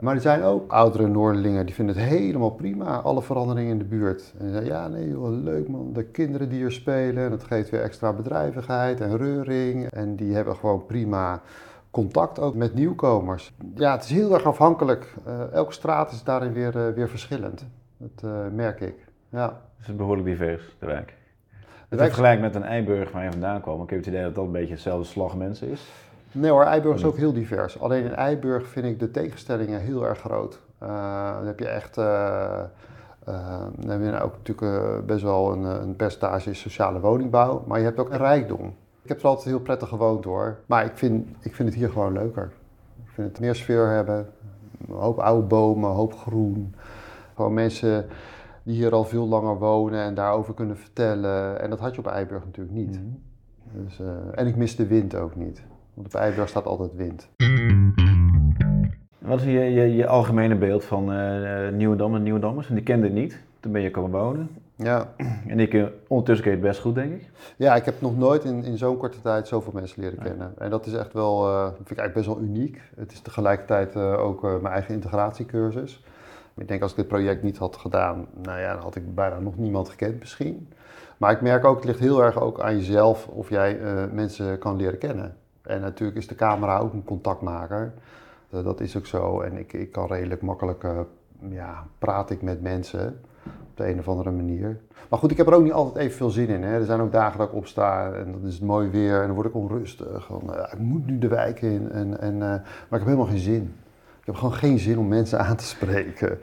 Maar 0.00 0.14
er 0.14 0.20
zijn 0.20 0.42
ook 0.42 0.72
oudere 0.72 1.06
Noorderlingen 1.06 1.66
die 1.66 1.74
vinden 1.74 1.96
het 1.96 2.04
helemaal 2.04 2.50
prima, 2.50 3.00
alle 3.00 3.22
veranderingen 3.22 3.70
in 3.70 3.78
de 3.78 3.84
buurt. 3.84 4.34
En 4.38 4.44
die 4.44 4.54
zeggen, 4.54 4.70
ja 4.70 4.88
nee 4.88 5.08
joh, 5.08 5.42
leuk 5.42 5.68
man, 5.68 5.92
de 5.92 6.04
kinderen 6.04 6.48
die 6.48 6.58
hier 6.58 6.70
spelen, 6.70 7.30
dat 7.30 7.44
geeft 7.44 7.70
weer 7.70 7.82
extra 7.82 8.12
bedrijvigheid 8.12 9.00
en 9.00 9.16
reuring. 9.16 9.90
En 9.90 10.16
die 10.16 10.34
hebben 10.34 10.56
gewoon 10.56 10.86
prima 10.86 11.40
contact 11.90 12.38
ook 12.38 12.54
met 12.54 12.74
nieuwkomers. 12.74 13.52
Ja, 13.74 13.92
het 13.92 14.04
is 14.04 14.10
heel 14.10 14.34
erg 14.34 14.44
afhankelijk. 14.44 15.14
Uh, 15.26 15.52
elke 15.52 15.72
straat 15.72 16.12
is 16.12 16.22
daarin 16.22 16.52
weer, 16.52 16.76
uh, 16.76 16.88
weer 16.88 17.08
verschillend. 17.08 17.66
Dat 17.96 18.22
uh, 18.24 18.30
merk 18.52 18.80
ik, 18.80 18.94
ja. 19.28 19.46
Dus 19.46 19.86
het 19.86 19.88
is 19.88 19.96
behoorlijk 19.96 20.26
divers, 20.26 20.76
de 20.78 20.86
wijk. 20.86 21.14
Het 21.88 21.98
wijk... 21.98 22.12
vergelijk 22.12 22.40
met 22.40 22.54
een 22.54 22.62
Eiburg 22.62 23.12
waar 23.12 23.24
je 23.24 23.30
vandaan 23.30 23.60
kwam, 23.60 23.82
ik 23.82 23.90
heb 23.90 23.98
het 23.98 24.08
idee 24.08 24.22
dat 24.22 24.34
dat 24.34 24.44
een 24.44 24.52
beetje 24.52 24.72
hetzelfde 24.72 25.06
slag 25.06 25.36
mensen 25.36 25.70
is. 25.70 25.92
Nee 26.36 26.50
hoor, 26.50 26.64
Eiburg 26.64 26.96
is 26.96 27.04
ook 27.04 27.16
heel 27.16 27.32
divers. 27.32 27.80
Alleen 27.80 28.04
in 28.04 28.14
Eiburg 28.14 28.68
vind 28.68 28.86
ik 28.86 28.98
de 28.98 29.10
tegenstellingen 29.10 29.80
heel 29.80 30.06
erg 30.06 30.18
groot. 30.18 30.60
Uh, 30.82 31.34
dan 31.36 31.46
heb 31.46 31.58
je 31.58 31.68
echt, 31.68 31.98
uh, 31.98 32.04
uh, 33.28 33.64
dan 33.76 33.90
heb 33.90 34.02
je 34.02 34.20
ook 34.20 34.36
natuurlijk 34.36 35.06
best 35.06 35.22
wel 35.22 35.52
een, 35.52 35.64
een 35.64 35.96
percentage 35.96 36.54
sociale 36.54 37.00
woningbouw, 37.00 37.64
maar 37.66 37.78
je 37.78 37.84
hebt 37.84 37.98
ook 37.98 38.10
een 38.10 38.18
rijkdom. 38.18 38.74
Ik 39.02 39.08
heb 39.08 39.18
er 39.18 39.26
altijd 39.26 39.46
heel 39.46 39.60
prettig 39.60 39.88
gewoond 39.88 40.24
hoor, 40.24 40.58
maar 40.66 40.84
ik 40.84 40.96
vind, 40.96 41.28
ik 41.40 41.54
vind 41.54 41.68
het 41.68 41.78
hier 41.78 41.90
gewoon 41.90 42.12
leuker. 42.12 42.52
Ik 43.04 43.10
vind 43.12 43.28
het 43.28 43.40
meer 43.40 43.54
sfeer 43.54 43.88
hebben, 43.88 44.26
een 44.88 44.94
hoop 44.94 45.18
oude 45.18 45.46
bomen, 45.46 45.90
een 45.90 45.96
hoop 45.96 46.14
groen. 46.14 46.74
Gewoon 47.34 47.54
mensen 47.54 48.06
die 48.62 48.74
hier 48.74 48.92
al 48.92 49.04
veel 49.04 49.26
langer 49.26 49.58
wonen 49.58 50.00
en 50.00 50.14
daarover 50.14 50.54
kunnen 50.54 50.76
vertellen. 50.76 51.60
En 51.60 51.70
dat 51.70 51.80
had 51.80 51.94
je 51.94 52.00
op 52.00 52.06
Eiburg 52.06 52.44
natuurlijk 52.44 52.76
niet. 52.76 53.00
Mm 53.00 53.20
-hmm. 53.72 53.84
dus, 53.84 54.00
en 54.34 54.46
ik 54.46 54.56
mis 54.56 54.76
de 54.76 54.86
wind 54.86 55.14
ook 55.14 55.36
niet. 55.36 55.62
Want 55.96 56.14
op 56.14 56.20
Eiburg 56.20 56.48
staat 56.48 56.66
altijd 56.66 56.94
wind. 56.94 57.28
Wat 59.18 59.38
is 59.38 59.44
je, 59.44 59.60
je, 59.60 59.94
je 59.94 60.06
algemene 60.06 60.56
beeld 60.56 60.84
van 60.84 61.12
uh, 61.12 61.68
Nieuwendam 61.68 62.14
en 62.14 62.22
Nieuwendammers? 62.22 62.68
En 62.68 62.74
die 62.74 62.84
kende 62.84 63.04
het 63.04 63.14
niet. 63.14 63.38
Toen 63.60 63.72
ben 63.72 63.80
je 63.80 63.90
komen 63.90 64.20
wonen. 64.20 64.48
Ja. 64.74 65.12
En 65.46 65.60
ik, 65.60 65.72
uh, 65.72 65.86
ondertussen 66.06 66.44
ken 66.44 66.54
je 66.54 66.60
het 66.60 66.68
best 66.68 66.80
goed, 66.80 66.94
denk 66.94 67.12
ik. 67.12 67.30
Ja, 67.56 67.74
ik 67.74 67.84
heb 67.84 68.00
nog 68.00 68.18
nooit 68.18 68.44
in, 68.44 68.64
in 68.64 68.78
zo'n 68.78 68.96
korte 68.96 69.20
tijd 69.20 69.48
zoveel 69.48 69.72
mensen 69.72 70.02
leren 70.02 70.18
kennen. 70.18 70.52
En 70.58 70.70
dat 70.70 70.86
is 70.86 70.92
echt 70.92 71.12
wel, 71.12 71.48
uh, 71.48 71.64
vind 71.64 71.90
ik 71.90 71.98
eigenlijk 71.98 72.14
best 72.14 72.26
wel 72.26 72.48
uniek. 72.48 72.80
Het 72.96 73.12
is 73.12 73.20
tegelijkertijd 73.20 73.96
ook 73.96 74.42
mijn 74.42 74.74
eigen 74.74 74.94
integratiecursus. 74.94 76.04
Ik 76.56 76.68
denk 76.68 76.82
als 76.82 76.90
ik 76.90 76.96
dit 76.96 77.08
project 77.08 77.42
niet 77.42 77.58
had 77.58 77.76
gedaan, 77.76 78.26
nou 78.42 78.60
ja, 78.60 78.72
dan 78.72 78.82
had 78.82 78.96
ik 78.96 79.14
bijna 79.14 79.38
nog 79.38 79.56
niemand 79.56 79.88
gekend 79.88 80.18
misschien. 80.18 80.68
Maar 81.16 81.32
ik 81.32 81.40
merk 81.40 81.64
ook, 81.64 81.76
het 81.76 81.84
ligt 81.84 81.98
heel 81.98 82.22
erg 82.22 82.40
ook 82.40 82.60
aan 82.60 82.76
jezelf 82.76 83.28
of 83.28 83.50
jij 83.50 83.78
mensen 84.12 84.58
kan 84.58 84.76
leren 84.76 84.98
kennen. 84.98 85.36
En 85.66 85.80
natuurlijk 85.80 86.18
is 86.18 86.26
de 86.26 86.34
camera 86.34 86.78
ook 86.78 86.92
een 86.92 87.04
contactmaker. 87.04 87.92
Uh, 88.50 88.64
dat 88.64 88.80
is 88.80 88.96
ook 88.96 89.06
zo. 89.06 89.40
En 89.40 89.56
ik, 89.56 89.72
ik 89.72 89.92
kan 89.92 90.06
redelijk 90.06 90.42
makkelijk, 90.42 90.82
uh, 90.82 91.00
ja, 91.48 91.86
praat 91.98 92.30
ik 92.30 92.42
met 92.42 92.62
mensen 92.62 93.20
op 93.44 93.76
de 93.76 93.88
een 93.88 93.98
of 93.98 94.08
andere 94.08 94.30
manier. 94.30 94.80
Maar 95.08 95.18
goed, 95.18 95.30
ik 95.30 95.36
heb 95.36 95.46
er 95.46 95.54
ook 95.54 95.62
niet 95.62 95.72
altijd 95.72 96.04
even 96.04 96.16
veel 96.16 96.30
zin 96.30 96.48
in. 96.48 96.62
Hè. 96.62 96.78
Er 96.78 96.84
zijn 96.84 97.00
ook 97.00 97.12
dagen 97.12 97.38
dat 97.38 97.48
ik 97.48 97.54
opsta 97.54 98.12
en 98.12 98.32
dan 98.32 98.46
is 98.46 98.54
het 98.54 98.62
mooi 98.62 98.88
weer 98.88 99.20
en 99.20 99.26
dan 99.26 99.34
word 99.34 99.46
ik 99.46 99.54
onrustig. 99.54 100.30
Uh, 100.30 100.72
ik 100.72 100.78
moet 100.78 101.06
nu 101.06 101.18
de 101.18 101.28
wijk 101.28 101.62
in. 101.62 101.90
En, 101.90 102.20
en, 102.20 102.38
maar 102.38 102.60
ik 102.90 102.98
heb 102.98 103.04
helemaal 103.04 103.26
geen 103.26 103.38
zin. 103.38 103.74
Ik 104.20 104.26
heb 104.26 104.34
gewoon 104.34 104.54
geen 104.54 104.78
zin 104.78 104.98
om 104.98 105.08
mensen 105.08 105.38
aan 105.46 105.56
te 105.56 105.64
spreken. 105.64 106.38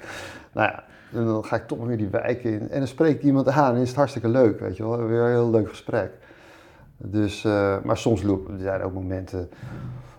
Nou 0.51 0.71
ja, 0.71 0.83
dan 1.09 1.45
ga 1.45 1.55
ik 1.55 1.67
toch 1.67 1.85
weer 1.85 1.97
die 1.97 2.09
wijk 2.09 2.43
in. 2.43 2.69
En 2.69 2.77
dan 2.77 2.87
spreek 2.87 3.15
ik 3.15 3.23
iemand 3.23 3.49
aan 3.49 3.75
en 3.75 3.81
is 3.81 3.87
het 3.87 3.97
hartstikke 3.97 4.27
leuk, 4.27 4.59
weet 4.59 4.77
je 4.77 4.83
wel. 4.83 5.05
Weer 5.05 5.21
een 5.21 5.29
heel 5.29 5.49
leuk 5.49 5.69
gesprek. 5.69 6.11
Dus, 7.05 7.43
uh, 7.43 7.75
maar 7.83 7.97
soms 7.97 8.23
lopen, 8.23 8.53
er 8.53 8.59
zijn 8.59 8.81
ook 8.81 8.93
momenten 8.93 9.49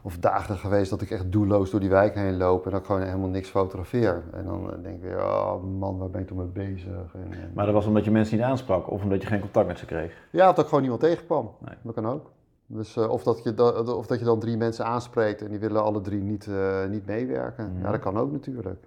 of 0.02 0.18
dagen 0.18 0.56
geweest 0.56 0.90
dat 0.90 1.00
ik 1.00 1.10
echt 1.10 1.32
doelloos 1.32 1.70
door 1.70 1.80
die 1.80 1.88
wijk 1.88 2.14
heen 2.14 2.36
loop 2.36 2.64
en 2.64 2.70
dat 2.70 2.80
ik 2.80 2.86
gewoon 2.86 3.02
helemaal 3.02 3.28
niks 3.28 3.48
fotografeer. 3.48 4.22
En 4.32 4.44
dan 4.44 4.70
denk 4.82 4.96
ik 4.96 5.02
weer, 5.02 5.22
oh 5.22 5.62
man, 5.78 5.98
waar 5.98 6.10
ben 6.10 6.20
ik 6.20 6.26
toch 6.26 6.38
mee 6.38 6.46
bezig? 6.46 7.14
En, 7.14 7.26
en... 7.30 7.50
Maar 7.54 7.64
dat 7.64 7.74
was 7.74 7.86
omdat 7.86 8.04
je 8.04 8.10
mensen 8.10 8.36
niet 8.36 8.44
aansprak 8.44 8.90
of 8.90 9.02
omdat 9.02 9.22
je 9.22 9.28
geen 9.28 9.40
contact 9.40 9.66
met 9.66 9.78
ze 9.78 9.86
kreeg? 9.86 10.12
Ja, 10.30 10.48
of 10.48 10.54
dat 10.54 10.58
ik 10.58 10.64
gewoon 10.64 10.80
niemand 10.80 11.02
tegenkwam. 11.02 11.50
Nee. 11.58 11.74
Dat 11.82 11.94
kan 11.94 12.06
ook. 12.06 12.30
Dus, 12.66 12.96
uh, 12.96 13.10
of, 13.10 13.22
dat 13.22 13.42
je 13.42 13.54
da 13.54 13.70
of 13.70 14.06
dat 14.06 14.18
je 14.18 14.24
dan 14.24 14.38
drie 14.38 14.56
mensen 14.56 14.84
aanspreekt 14.84 15.42
en 15.42 15.50
die 15.50 15.58
willen 15.58 15.82
alle 15.82 16.00
drie 16.00 16.22
niet, 16.22 16.46
uh, 16.46 16.84
niet 16.90 17.06
meewerken. 17.06 17.72
Mm. 17.72 17.82
Ja, 17.82 17.90
dat 17.90 18.00
kan 18.00 18.18
ook 18.18 18.32
natuurlijk. 18.32 18.80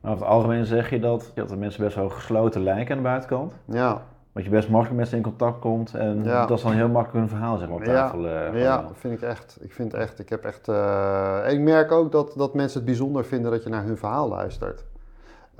Maar 0.00 0.12
over 0.12 0.24
het 0.24 0.34
algemeen 0.34 0.64
zeg 0.64 0.90
je 0.90 1.00
dat, 1.00 1.32
dat 1.34 1.48
de 1.48 1.56
mensen 1.56 1.84
best 1.84 1.96
wel 1.96 2.08
gesloten 2.08 2.62
lijken 2.62 2.96
aan 2.96 3.02
de 3.02 3.08
buitenkant. 3.08 3.52
Ja. 3.64 4.02
Dat 4.38 4.46
je 4.46 4.52
best 4.52 4.68
makkelijk 4.68 4.98
met 4.98 5.08
ze 5.08 5.16
in 5.16 5.22
contact 5.22 5.58
komt 5.58 5.94
en 5.94 6.24
ja. 6.24 6.46
dat 6.46 6.56
is 6.58 6.64
dan 6.64 6.72
heel 6.72 6.88
makkelijk 6.88 7.22
een 7.22 7.28
verhaal 7.28 7.58
zeg 7.58 7.68
maar, 7.68 7.76
op 7.76 7.84
tafel. 7.84 8.26
Ja, 8.26 8.52
uh, 8.52 8.60
ja 8.60 8.88
vind 8.92 9.14
ik 9.14 9.22
echt. 9.22 9.58
Ik 9.60 9.72
vind 9.72 9.94
echt, 9.94 10.18
ik 10.18 10.28
heb 10.28 10.44
echt. 10.44 10.68
Uh, 10.68 11.38
ik 11.48 11.60
merk 11.60 11.92
ook 11.92 12.12
dat, 12.12 12.32
dat 12.36 12.54
mensen 12.54 12.76
het 12.76 12.86
bijzonder 12.86 13.24
vinden 13.24 13.50
dat 13.50 13.62
je 13.62 13.68
naar 13.68 13.84
hun 13.84 13.96
verhaal 13.96 14.28
luistert. 14.28 14.84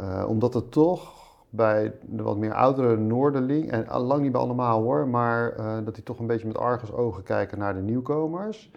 Uh, 0.00 0.24
omdat 0.28 0.54
het 0.54 0.72
toch 0.72 1.12
bij 1.50 1.92
de 2.00 2.22
wat 2.22 2.36
meer 2.36 2.54
oudere 2.54 2.96
Noorderling, 2.96 3.70
en 3.70 3.98
lang 3.98 4.22
niet 4.22 4.32
bij 4.32 4.40
allemaal 4.40 4.82
hoor, 4.82 5.08
maar 5.08 5.54
dat 5.84 5.94
die 5.94 6.04
toch 6.04 6.18
een 6.18 6.26
beetje 6.26 6.46
met 6.46 6.58
argusogen 6.58 7.22
kijken 7.22 7.58
naar 7.58 7.74
de 7.74 7.80
nieuwkomers. 7.80 8.70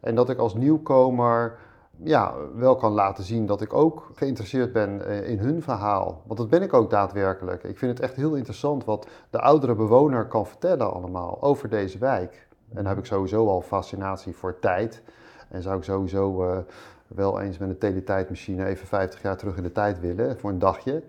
En 0.00 0.14
dat 0.14 0.30
ik 0.30 0.38
als 0.38 0.54
nieuwkomer 0.54 1.58
ja, 2.02 2.34
wel 2.54 2.76
kan 2.76 2.92
laten 2.92 3.24
zien 3.24 3.46
dat 3.46 3.60
ik 3.60 3.72
ook 3.72 4.10
geïnteresseerd 4.14 4.72
ben 4.72 5.06
eh, 5.06 5.28
in 5.28 5.38
hun 5.38 5.62
verhaal. 5.62 6.22
Want 6.26 6.38
dat 6.38 6.48
ben 6.48 6.62
ik 6.62 6.72
ook 6.72 6.90
daadwerkelijk. 6.90 7.64
Ik 7.64 7.78
vind 7.78 7.92
het 7.92 8.00
echt 8.00 8.16
heel 8.16 8.34
interessant 8.34 8.84
wat 8.84 9.06
de 9.30 9.40
oudere 9.40 9.74
bewoner 9.74 10.26
kan 10.26 10.46
vertellen 10.46 10.92
allemaal 10.92 11.42
over 11.42 11.68
deze 11.68 11.98
wijk. 11.98 12.48
En 12.68 12.74
dan 12.74 12.86
heb 12.86 12.98
ik 12.98 13.04
sowieso 13.04 13.48
al 13.48 13.60
fascinatie 13.60 14.36
voor 14.36 14.58
tijd. 14.58 15.02
En 15.48 15.62
zou 15.62 15.76
ik 15.76 15.84
sowieso 15.84 16.44
uh, 16.44 16.58
wel 17.06 17.40
eens 17.40 17.58
met 17.58 17.68
een 17.68 17.78
teletijdmachine 17.78 18.64
even 18.64 18.86
50 18.86 19.22
jaar 19.22 19.36
terug 19.36 19.56
in 19.56 19.62
de 19.62 19.72
tijd 19.72 20.00
willen 20.00 20.38
voor 20.38 20.50
een 20.50 20.58
dagje. 20.58 21.02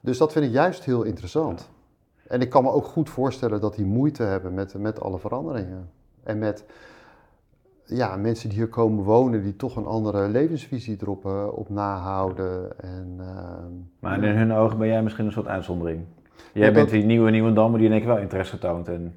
Dus 0.00 0.18
dat 0.18 0.32
vind 0.32 0.44
ik 0.44 0.52
juist 0.52 0.84
heel 0.84 1.02
interessant. 1.02 1.68
En 2.26 2.40
ik 2.40 2.50
kan 2.50 2.62
me 2.62 2.70
ook 2.70 2.84
goed 2.84 3.10
voorstellen 3.10 3.60
dat 3.60 3.74
die 3.74 3.84
moeite 3.84 4.22
hebben 4.22 4.54
met, 4.54 4.74
met 4.74 5.00
alle 5.00 5.18
veranderingen. 5.18 5.90
En 6.22 6.38
met 6.38 6.64
ja, 7.84 8.16
mensen 8.16 8.48
die 8.48 8.58
hier 8.58 8.68
komen 8.68 9.04
wonen, 9.04 9.42
die 9.42 9.56
toch 9.56 9.76
een 9.76 9.86
andere 9.86 10.28
levensvisie 10.28 10.96
erop 11.00 11.24
uh, 11.24 11.46
op 11.52 11.68
nahouden. 11.68 12.80
En, 12.80 13.16
uh, 13.18 13.26
maar 13.98 14.24
in 14.24 14.36
hun 14.36 14.52
ogen 14.52 14.78
ben 14.78 14.88
jij 14.88 15.02
misschien 15.02 15.26
een 15.26 15.32
soort 15.32 15.46
uitzondering. 15.46 16.04
Jij 16.52 16.72
bent 16.72 16.90
die 16.90 17.04
nieuwe 17.04 17.30
nieuwe 17.30 17.52
Dammer 17.52 17.78
die 17.78 17.86
in 17.88 17.94
één 17.94 18.02
keer 18.02 18.10
wel 18.10 18.22
interesse 18.22 18.58
toont 18.58 18.88
en 18.88 19.14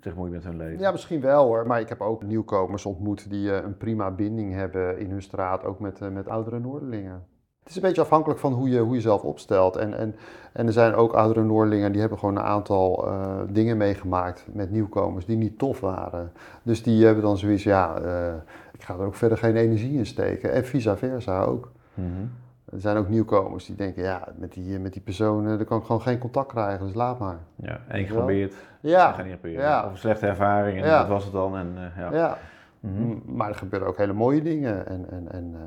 zich 0.00 0.14
moeite 0.14 0.34
met 0.34 0.44
hun 0.44 0.56
leven. 0.56 0.78
Ja, 0.78 0.90
misschien 0.90 1.20
wel 1.20 1.44
hoor. 1.44 1.66
Maar 1.66 1.80
ik 1.80 1.88
heb 1.88 2.00
ook 2.00 2.22
nieuwkomers 2.22 2.86
ontmoet 2.86 3.30
die 3.30 3.48
uh, 3.48 3.54
een 3.54 3.76
prima 3.76 4.10
binding 4.10 4.52
hebben 4.52 4.98
in 4.98 5.10
hun 5.10 5.22
straat, 5.22 5.64
ook 5.64 5.80
met, 5.80 6.00
met 6.12 6.28
oudere 6.28 6.58
Noorderlingen. 6.58 7.24
Het 7.66 7.74
is 7.76 7.82
een 7.82 7.88
beetje 7.88 8.02
afhankelijk 8.02 8.40
van 8.40 8.52
hoe 8.52 8.68
je, 8.68 8.78
hoe 8.78 8.94
je 8.94 9.00
zelf 9.00 9.22
opstelt. 9.22 9.76
En, 9.76 9.98
en, 9.98 10.14
en 10.52 10.66
er 10.66 10.72
zijn 10.72 10.94
ook 10.94 11.12
oudere 11.12 11.42
Noorlingen 11.42 11.92
die 11.92 12.00
hebben 12.00 12.18
gewoon 12.18 12.36
een 12.36 12.42
aantal 12.42 13.08
uh, 13.08 13.40
dingen 13.48 13.76
meegemaakt 13.76 14.44
met 14.52 14.70
nieuwkomers 14.70 15.26
die 15.26 15.36
niet 15.36 15.58
tof 15.58 15.80
waren. 15.80 16.32
Dus 16.62 16.82
die 16.82 17.04
hebben 17.04 17.22
dan 17.22 17.38
zoiets, 17.38 17.62
ja, 17.62 18.00
uh, 18.00 18.34
ik 18.72 18.82
ga 18.82 18.94
er 18.94 19.04
ook 19.04 19.14
verder 19.14 19.38
geen 19.38 19.56
energie 19.56 19.98
in 19.98 20.06
steken. 20.06 20.52
En 20.52 20.64
vice 20.64 20.96
versa 20.96 21.42
ook. 21.42 21.70
Mm 21.94 22.04
-hmm. 22.04 22.30
Er 22.72 22.80
zijn 22.80 22.96
ook 22.96 23.08
nieuwkomers 23.08 23.66
die 23.66 23.76
denken, 23.76 24.02
ja, 24.02 24.28
met 24.36 24.52
die, 24.52 24.78
met 24.78 24.92
die 24.92 25.02
personen, 25.02 25.56
daar 25.56 25.66
kan 25.66 25.78
ik 25.78 25.84
gewoon 25.84 26.02
geen 26.02 26.18
contact 26.18 26.48
krijgen, 26.48 26.86
dus 26.86 26.94
laat 26.94 27.18
maar. 27.18 27.38
Ja, 27.56 27.80
één 27.88 28.04
keer 28.04 28.06
geprobeerd, 28.06 28.54
ja. 28.80 29.12
ga 29.12 29.22
niet 29.22 29.40
proberen. 29.40 29.64
Ja. 29.64 29.84
Of 29.84 29.90
een 29.90 29.98
slechte 29.98 30.26
ervaring 30.26 30.78
en 30.78 30.86
ja. 30.86 30.98
dat 30.98 31.08
was 31.08 31.24
het 31.24 31.32
dan. 31.32 31.56
En, 31.56 31.74
uh, 31.76 31.98
ja. 31.98 32.12
ja. 32.12 32.38
Mm-hmm. 32.80 33.22
Maar 33.24 33.48
er 33.48 33.54
gebeuren 33.54 33.88
ook 33.88 33.96
hele 33.96 34.12
mooie 34.12 34.42
dingen. 34.42 34.86
En, 34.86 35.10
en, 35.10 35.32
en, 35.32 35.50
uh, 35.52 35.60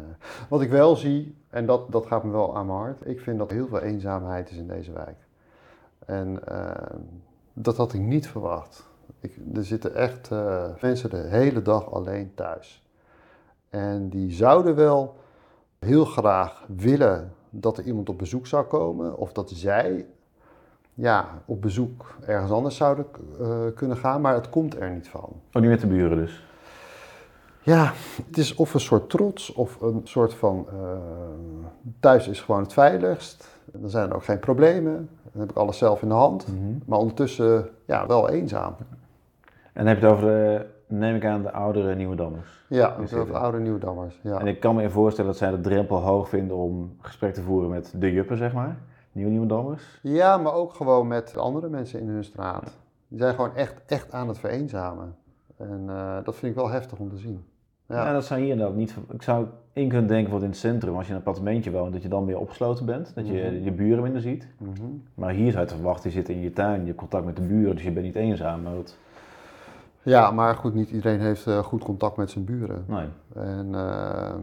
wat 0.49 0.61
ik 0.61 0.69
wel 0.69 0.95
zie, 0.95 1.35
en 1.49 1.65
dat, 1.65 1.91
dat 1.91 2.05
gaat 2.05 2.23
me 2.23 2.31
wel 2.31 2.57
aan 2.57 2.65
mijn 2.65 2.77
hart, 2.77 3.07
ik 3.07 3.19
vind 3.19 3.37
dat 3.37 3.49
er 3.49 3.55
heel 3.55 3.67
veel 3.67 3.79
eenzaamheid 3.79 4.49
is 4.49 4.57
in 4.57 4.67
deze 4.67 4.91
wijk. 4.91 5.17
En 6.05 6.39
uh, 6.51 6.71
dat 7.53 7.77
had 7.77 7.93
ik 7.93 8.01
niet 8.01 8.27
verwacht. 8.27 8.87
Ik, 9.19 9.37
er 9.53 9.65
zitten 9.65 9.95
echt 9.95 10.29
uh, 10.31 10.63
mensen 10.81 11.09
de 11.09 11.17
hele 11.17 11.61
dag 11.61 11.91
alleen 11.91 12.31
thuis. 12.35 12.87
En 13.69 14.09
die 14.09 14.31
zouden 14.31 14.75
wel 14.75 15.15
heel 15.79 16.05
graag 16.05 16.65
willen 16.75 17.33
dat 17.49 17.77
er 17.77 17.83
iemand 17.83 18.09
op 18.09 18.17
bezoek 18.17 18.47
zou 18.47 18.65
komen, 18.65 19.17
of 19.17 19.31
dat 19.31 19.49
zij 19.49 20.05
ja, 20.93 21.41
op 21.45 21.61
bezoek 21.61 22.15
ergens 22.25 22.51
anders 22.51 22.75
zouden 22.75 23.05
kunnen 23.75 23.97
gaan, 23.97 24.21
maar 24.21 24.33
het 24.33 24.49
komt 24.49 24.79
er 24.79 24.89
niet 24.89 25.07
van. 25.07 25.41
Oh, 25.53 25.61
niet 25.61 25.69
met 25.69 25.81
de 25.81 25.87
buren 25.87 26.17
dus? 26.17 26.48
Ja, 27.61 27.91
het 28.25 28.37
is 28.37 28.55
of 28.55 28.73
een 28.73 28.79
soort 28.79 29.09
trots 29.09 29.53
of 29.53 29.81
een 29.81 30.01
soort 30.03 30.33
van 30.33 30.67
uh, 30.73 30.97
thuis 31.99 32.27
is 32.27 32.41
gewoon 32.41 32.61
het 32.61 32.73
veiligst. 32.73 33.57
Dan 33.65 33.89
zijn 33.89 34.09
er 34.09 34.15
ook 34.15 34.23
geen 34.23 34.39
problemen. 34.39 35.09
Dan 35.31 35.41
heb 35.41 35.49
ik 35.49 35.57
alles 35.57 35.77
zelf 35.77 36.01
in 36.01 36.07
de 36.07 36.13
hand. 36.13 36.47
Mm 36.47 36.57
-hmm. 36.57 36.81
Maar 36.85 36.99
ondertussen 36.99 37.69
ja, 37.85 38.07
wel 38.07 38.29
eenzaam. 38.29 38.75
En 39.73 39.85
dan 39.85 39.87
heb 39.87 39.99
je 39.99 40.05
het 40.05 40.13
over, 40.13 40.27
de, 40.27 40.65
neem 40.87 41.15
ik 41.15 41.25
aan, 41.25 41.41
de 41.41 41.51
oudere 41.51 41.95
Nieuwe 41.95 42.15
Dammers. 42.15 42.65
Ja, 42.67 42.95
de 43.09 43.37
oude 43.37 43.59
Nieuwe 43.59 43.79
Dammers. 43.79 44.19
Ja. 44.23 44.39
En 44.39 44.47
ik 44.47 44.59
kan 44.59 44.75
me 44.75 44.81
je 44.81 44.89
voorstellen 44.89 45.29
dat 45.29 45.39
zij 45.39 45.51
de 45.51 45.61
drempel 45.61 45.97
hoog 45.97 46.29
vinden 46.29 46.57
om 46.57 46.95
gesprek 47.01 47.33
te 47.33 47.41
voeren 47.41 47.69
met 47.69 47.93
de 47.95 48.11
juppen, 48.11 48.37
zeg 48.37 48.53
maar. 48.53 48.77
Nieuwe 49.11 49.31
Nieuwe 49.31 49.47
Dammers. 49.47 49.99
Ja, 50.01 50.37
maar 50.37 50.53
ook 50.53 50.73
gewoon 50.73 51.07
met 51.07 51.37
andere 51.37 51.69
mensen 51.69 51.99
in 51.99 52.07
hun 52.07 52.23
straat. 52.23 52.77
Die 53.07 53.19
zijn 53.19 53.35
gewoon 53.35 53.55
echt, 53.55 53.81
echt 53.85 54.11
aan 54.11 54.27
het 54.27 54.39
vereenzamen. 54.39 55.15
En 55.59 55.85
uh, 55.87 56.17
dat 56.23 56.35
vind 56.35 56.51
ik 56.51 56.57
wel 56.57 56.69
heftig 56.69 56.99
om 56.99 57.09
te 57.09 57.17
zien. 57.17 57.43
Ja. 57.85 58.05
ja, 58.05 58.13
dat 58.13 58.25
zou 58.25 58.39
hier 58.39 58.49
inderdaad 58.49 58.75
niet. 58.75 58.95
Ik 59.11 59.21
zou 59.21 59.47
in 59.73 59.89
kunnen 59.89 60.07
denken 60.07 60.31
wat 60.31 60.41
in 60.41 60.49
het 60.49 60.57
centrum, 60.57 60.95
als 60.95 61.03
je 61.03 61.09
in 61.09 61.15
een 61.15 61.25
appartementje 61.25 61.71
woont, 61.71 61.93
dat 61.93 62.01
je 62.01 62.07
dan 62.07 62.25
meer 62.25 62.39
opgesloten 62.39 62.85
bent, 62.85 63.11
dat 63.15 63.27
je 63.27 63.33
mm 63.33 63.55
-hmm. 63.55 63.63
je 63.63 63.71
buren 63.71 64.03
minder 64.03 64.21
ziet. 64.21 64.47
Mm 64.57 64.73
-hmm. 64.79 65.03
Maar 65.13 65.31
hier 65.31 65.51
zou 65.51 65.63
je 65.63 65.69
verwachten, 65.69 66.09
je 66.09 66.15
zit 66.15 66.29
in 66.29 66.41
je 66.41 66.51
tuin, 66.51 66.79
je 66.79 66.85
hebt 66.85 66.97
contact 66.97 67.25
met 67.25 67.35
de 67.35 67.41
buren, 67.41 67.75
dus 67.75 67.83
je 67.83 67.91
bent 67.91 68.05
niet 68.05 68.15
eenzaam. 68.15 68.61
Maar 68.61 68.73
dat... 68.73 68.97
Ja, 70.01 70.31
maar 70.31 70.55
goed, 70.55 70.73
niet 70.73 70.89
iedereen 70.89 71.19
heeft 71.19 71.47
uh, 71.47 71.59
goed 71.59 71.83
contact 71.83 72.17
met 72.17 72.31
zijn 72.31 72.45
buren. 72.45 72.83
Nee. 72.87 73.07
En 73.35 73.67
uh, 73.71 74.33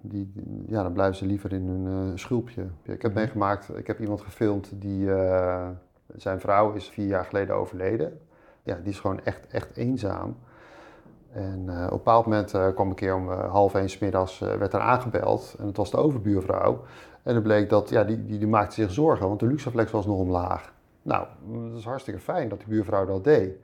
die, 0.00 0.32
ja, 0.66 0.82
dan 0.82 0.92
blijven 0.92 1.16
ze 1.16 1.26
liever 1.26 1.52
in 1.52 1.66
hun 1.66 2.08
uh, 2.08 2.16
schulpje. 2.16 2.62
Ik 2.82 3.02
heb 3.02 3.02
-hmm. 3.02 3.12
meegemaakt, 3.14 3.78
ik 3.78 3.86
heb 3.86 4.00
iemand 4.00 4.20
gefilmd 4.20 4.72
die, 4.74 5.08
zijn 6.14 6.40
vrouw 6.40 6.72
is 6.72 6.88
vier 6.88 7.06
jaar 7.06 7.24
geleden 7.24 7.54
overleden. 7.54 8.18
Ja, 8.62 8.76
die 8.82 8.92
is 8.92 9.00
gewoon 9.00 9.20
echt, 9.24 9.46
echt 9.46 9.76
eenzaam. 9.76 10.36
En 11.32 11.64
uh, 11.66 11.74
op 11.74 11.90
een 11.90 11.96
bepaald 11.96 12.24
moment 12.24 12.54
uh, 12.54 12.68
kwam 12.74 12.88
een 12.88 12.94
keer 12.94 13.14
om 13.14 13.28
uh, 13.30 13.50
half 13.50 13.74
één 13.74 13.90
middags 14.00 14.40
uh, 14.40 14.54
werd 14.54 14.72
er 14.72 14.80
aangebeld. 14.80 15.54
En 15.58 15.66
het 15.66 15.76
was 15.76 15.90
de 15.90 15.96
overbuurvrouw. 15.96 16.80
En 17.22 17.34
het 17.34 17.42
bleek 17.42 17.68
dat, 17.70 17.88
ja, 17.88 18.04
die, 18.04 18.24
die, 18.24 18.38
die 18.38 18.48
maakte 18.48 18.74
zich 18.74 18.90
zorgen, 18.90 19.28
want 19.28 19.40
de 19.40 19.46
luxaflex 19.46 19.90
was 19.90 20.06
nog 20.06 20.18
omlaag. 20.18 20.72
Nou, 21.02 21.26
dat 21.70 21.78
is 21.78 21.84
hartstikke 21.84 22.20
fijn 22.20 22.48
dat 22.48 22.58
die 22.58 22.68
buurvrouw 22.68 23.06
dat 23.06 23.24
deed. 23.24 23.54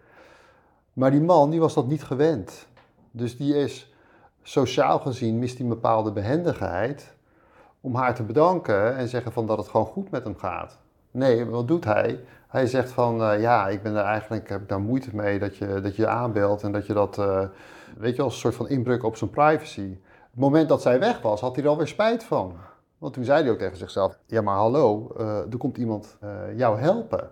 Maar 0.93 1.11
die 1.11 1.21
man, 1.21 1.51
die 1.51 1.61
was 1.61 1.75
dat 1.75 1.87
niet 1.87 2.05
gewend. 2.05 2.67
Dus 3.11 3.37
die 3.37 3.57
is, 3.57 3.95
sociaal 4.43 4.99
gezien, 4.99 5.39
mist 5.39 5.59
hij 5.59 5.63
een 5.63 5.73
bepaalde 5.73 6.13
behendigheid 6.13 7.17
om 7.81 7.95
haar 7.95 8.15
te 8.15 8.23
bedanken 8.23 8.97
en 8.97 9.09
zeggen 9.09 9.33
van 9.33 9.47
dat 9.47 9.59
het 9.59 9.69
gewoon 9.69 9.87
goed 9.87 10.11
met 10.11 10.25
hem 10.25 10.37
gaat. 10.37 10.79
Nee, 11.11 11.45
wat 11.45 11.69
doet 11.69 11.85
hij? 11.85 12.21
Hij 12.49 12.67
zegt 12.67 12.91
van, 12.91 13.21
uh, 13.21 13.41
ja, 13.41 13.69
ik 13.69 13.83
ben 13.83 13.95
er 13.95 14.05
eigenlijk, 14.05 14.49
heb 14.49 14.69
daar 14.69 14.81
moeite 14.81 15.17
mee 15.17 15.38
dat 15.38 15.57
je, 15.57 15.81
dat 15.81 15.97
je 15.97 16.07
aanbelt 16.07 16.62
en 16.62 16.73
dat 16.73 16.87
je 16.87 16.93
dat, 16.93 17.19
uh, 17.19 17.43
weet 17.99 18.17
je, 18.17 18.23
als 18.23 18.35
een 18.35 18.41
soort 18.41 18.55
van 18.55 18.69
inbreuk 18.69 19.03
op 19.03 19.17
zijn 19.17 19.31
privacy. 19.31 19.97
Het 20.31 20.41
moment 20.41 20.69
dat 20.69 20.83
zij 20.83 20.99
weg 20.99 21.21
was, 21.21 21.41
had 21.41 21.55
hij 21.55 21.65
er 21.65 21.71
alweer 21.71 21.88
spijt 21.88 22.25
van. 22.25 22.57
Want 22.99 23.15
toen 23.15 23.25
zei 23.25 23.43
hij 23.43 23.50
ook 23.50 23.59
tegen 23.59 23.77
zichzelf, 23.77 24.19
ja 24.27 24.43
maar 24.43 24.57
hallo, 24.57 25.12
uh, 25.21 25.38
er 25.38 25.57
komt 25.59 25.77
iemand 25.77 26.19
jou 26.57 26.79
helpen. 26.79 27.31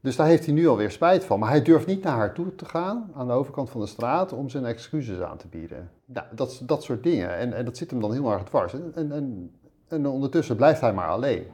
Dus 0.00 0.16
daar 0.16 0.26
heeft 0.26 0.44
hij 0.44 0.54
nu 0.54 0.68
alweer 0.68 0.90
spijt 0.90 1.24
van. 1.24 1.38
Maar 1.38 1.48
hij 1.48 1.62
durft 1.62 1.86
niet 1.86 2.02
naar 2.02 2.16
haar 2.16 2.32
toe 2.32 2.54
te 2.54 2.64
gaan, 2.64 3.10
aan 3.14 3.26
de 3.26 3.32
overkant 3.32 3.70
van 3.70 3.80
de 3.80 3.86
straat, 3.86 4.32
om 4.32 4.48
zijn 4.48 4.64
excuses 4.64 5.20
aan 5.20 5.36
te 5.36 5.46
bieden. 5.46 5.90
Nou, 6.04 6.26
dat, 6.30 6.60
dat 6.62 6.82
soort 6.82 7.02
dingen. 7.02 7.36
En, 7.36 7.52
en 7.52 7.64
dat 7.64 7.76
zit 7.76 7.90
hem 7.90 8.00
dan 8.00 8.12
heel 8.12 8.32
erg 8.32 8.42
dwars. 8.42 8.72
En, 8.72 9.12
en, 9.12 9.50
en 9.88 10.06
ondertussen 10.06 10.56
blijft 10.56 10.80
hij 10.80 10.92
maar 10.92 11.08
alleen. 11.08 11.46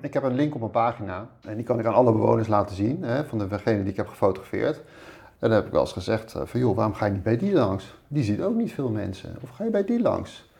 Ik 0.00 0.14
heb 0.14 0.22
een 0.22 0.34
link 0.34 0.54
op 0.54 0.60
mijn 0.60 0.72
pagina 0.72 1.26
en 1.46 1.56
die 1.56 1.64
kan 1.64 1.78
ik 1.78 1.86
aan 1.86 1.94
alle 1.94 2.12
bewoners 2.12 2.48
laten 2.48 2.76
zien, 2.76 3.02
hè, 3.02 3.24
van 3.24 3.38
degene 3.38 3.82
die 3.82 3.90
ik 3.90 3.96
heb 3.96 4.08
gefotografeerd. 4.08 4.76
En 5.38 5.50
dan 5.50 5.50
heb 5.50 5.66
ik 5.66 5.72
wel 5.72 5.80
eens 5.80 5.92
gezegd 5.92 6.34
van 6.44 6.60
joh, 6.60 6.76
waarom 6.76 6.94
ga 6.94 7.06
je 7.06 7.12
niet 7.12 7.22
bij 7.22 7.36
die 7.36 7.52
langs? 7.52 7.94
Die 8.08 8.24
ziet 8.24 8.42
ook 8.42 8.54
niet 8.54 8.72
veel 8.72 8.90
mensen. 8.90 9.36
Of 9.42 9.50
ga 9.50 9.64
je 9.64 9.70
bij 9.70 9.84
die 9.84 10.00
langs? 10.00 10.52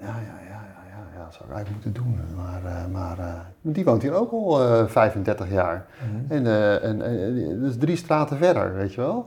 Ja, 0.00 0.06
ja, 0.06 0.12
ja, 0.14 0.40
ja, 0.48 0.84
ja, 0.88 1.18
ja 1.18 1.24
dat 1.24 1.34
zou 1.34 1.48
ik 1.48 1.54
eigenlijk 1.54 1.84
moeten 1.84 2.02
doen. 2.02 2.20
Maar, 2.36 2.62
uh, 2.64 2.86
maar 2.92 3.18
uh, 3.18 3.34
die 3.60 3.84
woont 3.84 4.02
hier 4.02 4.12
ook 4.12 4.30
al 4.30 4.62
uh, 4.62 4.86
35 4.86 5.50
jaar. 5.50 5.86
Mm 6.02 6.10
-hmm. 6.10 6.24
En, 6.28 6.44
uh, 6.44 6.84
en, 6.84 7.02
en 7.02 7.60
dat 7.60 7.70
is 7.70 7.78
drie 7.78 7.96
straten 7.96 8.36
verder, 8.36 8.74
weet 8.74 8.94
je 8.94 9.00
wel. 9.00 9.26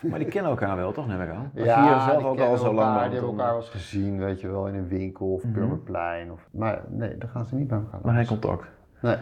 Maar 0.00 0.18
die 0.18 0.28
kennen 0.28 0.50
elkaar 0.50 0.76
wel, 0.76 0.92
toch, 0.92 1.06
neem 1.06 1.20
ik 1.20 1.30
aan? 1.30 1.50
Maar 1.54 1.64
ja, 1.64 1.82
hier 1.82 2.12
zelf 2.12 2.24
ook 2.24 2.40
al 2.40 2.56
zo 2.56 2.74
lang. 2.74 3.02
Die 3.02 3.12
hebben 3.12 3.30
elkaar 3.30 3.52
wel 3.52 3.60
eens 3.60 3.70
gezien, 3.70 4.18
weet 4.18 4.40
je 4.40 4.48
wel, 4.48 4.66
in 4.66 4.74
een 4.74 4.88
winkel 4.88 5.32
of 5.32 5.42
mm 5.42 5.52
-hmm. 5.52 5.60
Purmerplein. 5.60 6.32
Of, 6.32 6.48
maar 6.50 6.82
nee, 6.88 7.18
daar 7.18 7.28
gaan 7.28 7.46
ze 7.46 7.54
niet 7.54 7.68
bij 7.68 7.78
elkaar 7.78 8.00
Maar 8.02 8.14
geen 8.14 8.26
contact. 8.26 8.66
Nee. 9.02 9.16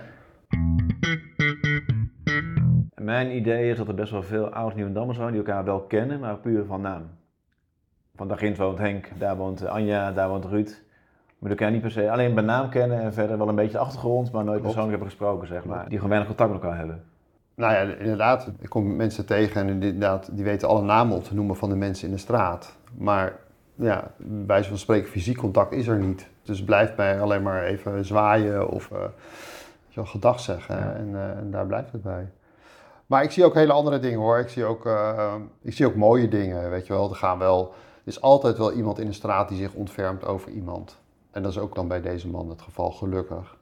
Mijn 2.94 3.36
idee 3.36 3.70
is 3.70 3.76
dat 3.76 3.88
er 3.88 3.94
best 3.94 4.12
wel 4.12 4.22
veel 4.22 4.48
oud 4.48 4.74
Nieuwendammers 4.74 5.18
wonen 5.18 5.32
die 5.32 5.42
elkaar 5.42 5.64
wel 5.64 5.80
kennen, 5.80 6.20
maar 6.20 6.36
puur 6.36 6.64
van 6.64 6.80
naam. 6.80 7.02
Van 8.16 8.28
daar 8.28 8.38
ginds 8.38 8.58
woont 8.58 8.78
Henk, 8.78 9.08
daar 9.18 9.36
woont 9.36 9.66
Anja, 9.66 10.12
daar 10.12 10.28
woont 10.28 10.44
Ruud. 10.44 10.82
Maar 11.38 11.50
elkaar 11.50 11.70
niet 11.70 11.80
per 11.80 11.90
se 11.90 12.10
alleen 12.10 12.34
bij 12.34 12.44
naam 12.44 12.68
kennen 12.68 13.00
en 13.00 13.12
verder 13.12 13.38
wel 13.38 13.48
een 13.48 13.54
beetje 13.54 13.72
de 13.72 13.78
achtergrond, 13.78 14.32
maar 14.32 14.44
nooit 14.44 14.60
persoonlijk 14.60 14.90
hebben 14.90 15.08
gesproken, 15.08 15.48
zeg 15.48 15.64
maar. 15.64 15.82
Die 15.82 15.94
gewoon 15.94 16.08
weinig 16.08 16.28
contact 16.28 16.52
met 16.52 16.62
elkaar 16.62 16.78
hebben. 16.78 17.02
Nou 17.54 17.72
ja, 17.72 17.94
inderdaad. 17.94 18.50
Ik 18.60 18.68
kom 18.68 18.96
mensen 18.96 19.26
tegen 19.26 19.60
en 19.60 19.68
inderdaad, 19.68 20.28
die 20.32 20.44
weten 20.44 20.68
alle 20.68 20.82
namen 20.82 21.16
op 21.16 21.24
te 21.24 21.34
noemen 21.34 21.56
van 21.56 21.68
de 21.68 21.76
mensen 21.76 22.06
in 22.06 22.14
de 22.14 22.20
straat. 22.20 22.76
Maar 22.98 23.36
ja, 23.74 24.10
bij 24.18 24.64
van 24.64 24.78
spreken 24.78 25.10
fysiek 25.10 25.36
contact 25.36 25.72
is 25.72 25.86
er 25.86 25.98
niet. 25.98 26.28
Dus 26.42 26.64
blijft 26.64 26.96
bij 26.96 27.20
alleen 27.20 27.42
maar 27.42 27.64
even 27.64 28.04
zwaaien 28.04 28.68
of... 28.68 28.90
Uh, 28.92 28.98
je 29.94 30.06
gedag 30.06 30.40
zeggen 30.40 30.76
ja. 30.76 30.92
en, 30.92 31.08
uh, 31.08 31.30
en, 31.30 31.50
daar 31.50 31.66
blijft 31.66 31.92
het 31.92 32.02
bij. 32.02 32.30
Maar 33.06 33.22
ik 33.22 33.30
zie 33.30 33.44
ook 33.44 33.54
hele 33.54 33.72
andere 33.72 33.98
dingen 33.98 34.18
hoor. 34.18 34.38
Ik 34.38 34.48
zie 34.48 34.64
ook, 34.64 34.86
uh, 34.86 35.34
ik 35.62 35.72
zie 35.72 35.86
ook 35.86 35.94
mooie 35.94 36.28
dingen, 36.28 36.70
weet 36.70 36.86
je 36.86 36.92
wel. 36.92 37.10
Er 37.10 37.16
gaan 37.16 37.38
wel, 37.38 37.74
er 38.02 38.08
is 38.08 38.20
altijd 38.20 38.58
wel 38.58 38.72
iemand 38.72 38.98
in 38.98 39.06
de 39.06 39.12
straat 39.12 39.48
die 39.48 39.58
zich 39.58 39.72
ontfermt 39.72 40.24
over 40.24 40.50
iemand. 40.50 40.98
En 41.30 41.42
dat 41.42 41.52
is 41.52 41.58
ook 41.58 41.74
dan 41.74 41.88
bij 41.88 42.00
deze 42.00 42.28
man 42.28 42.48
het 42.48 42.62
geval, 42.62 42.90
gelukkig. 42.90 43.58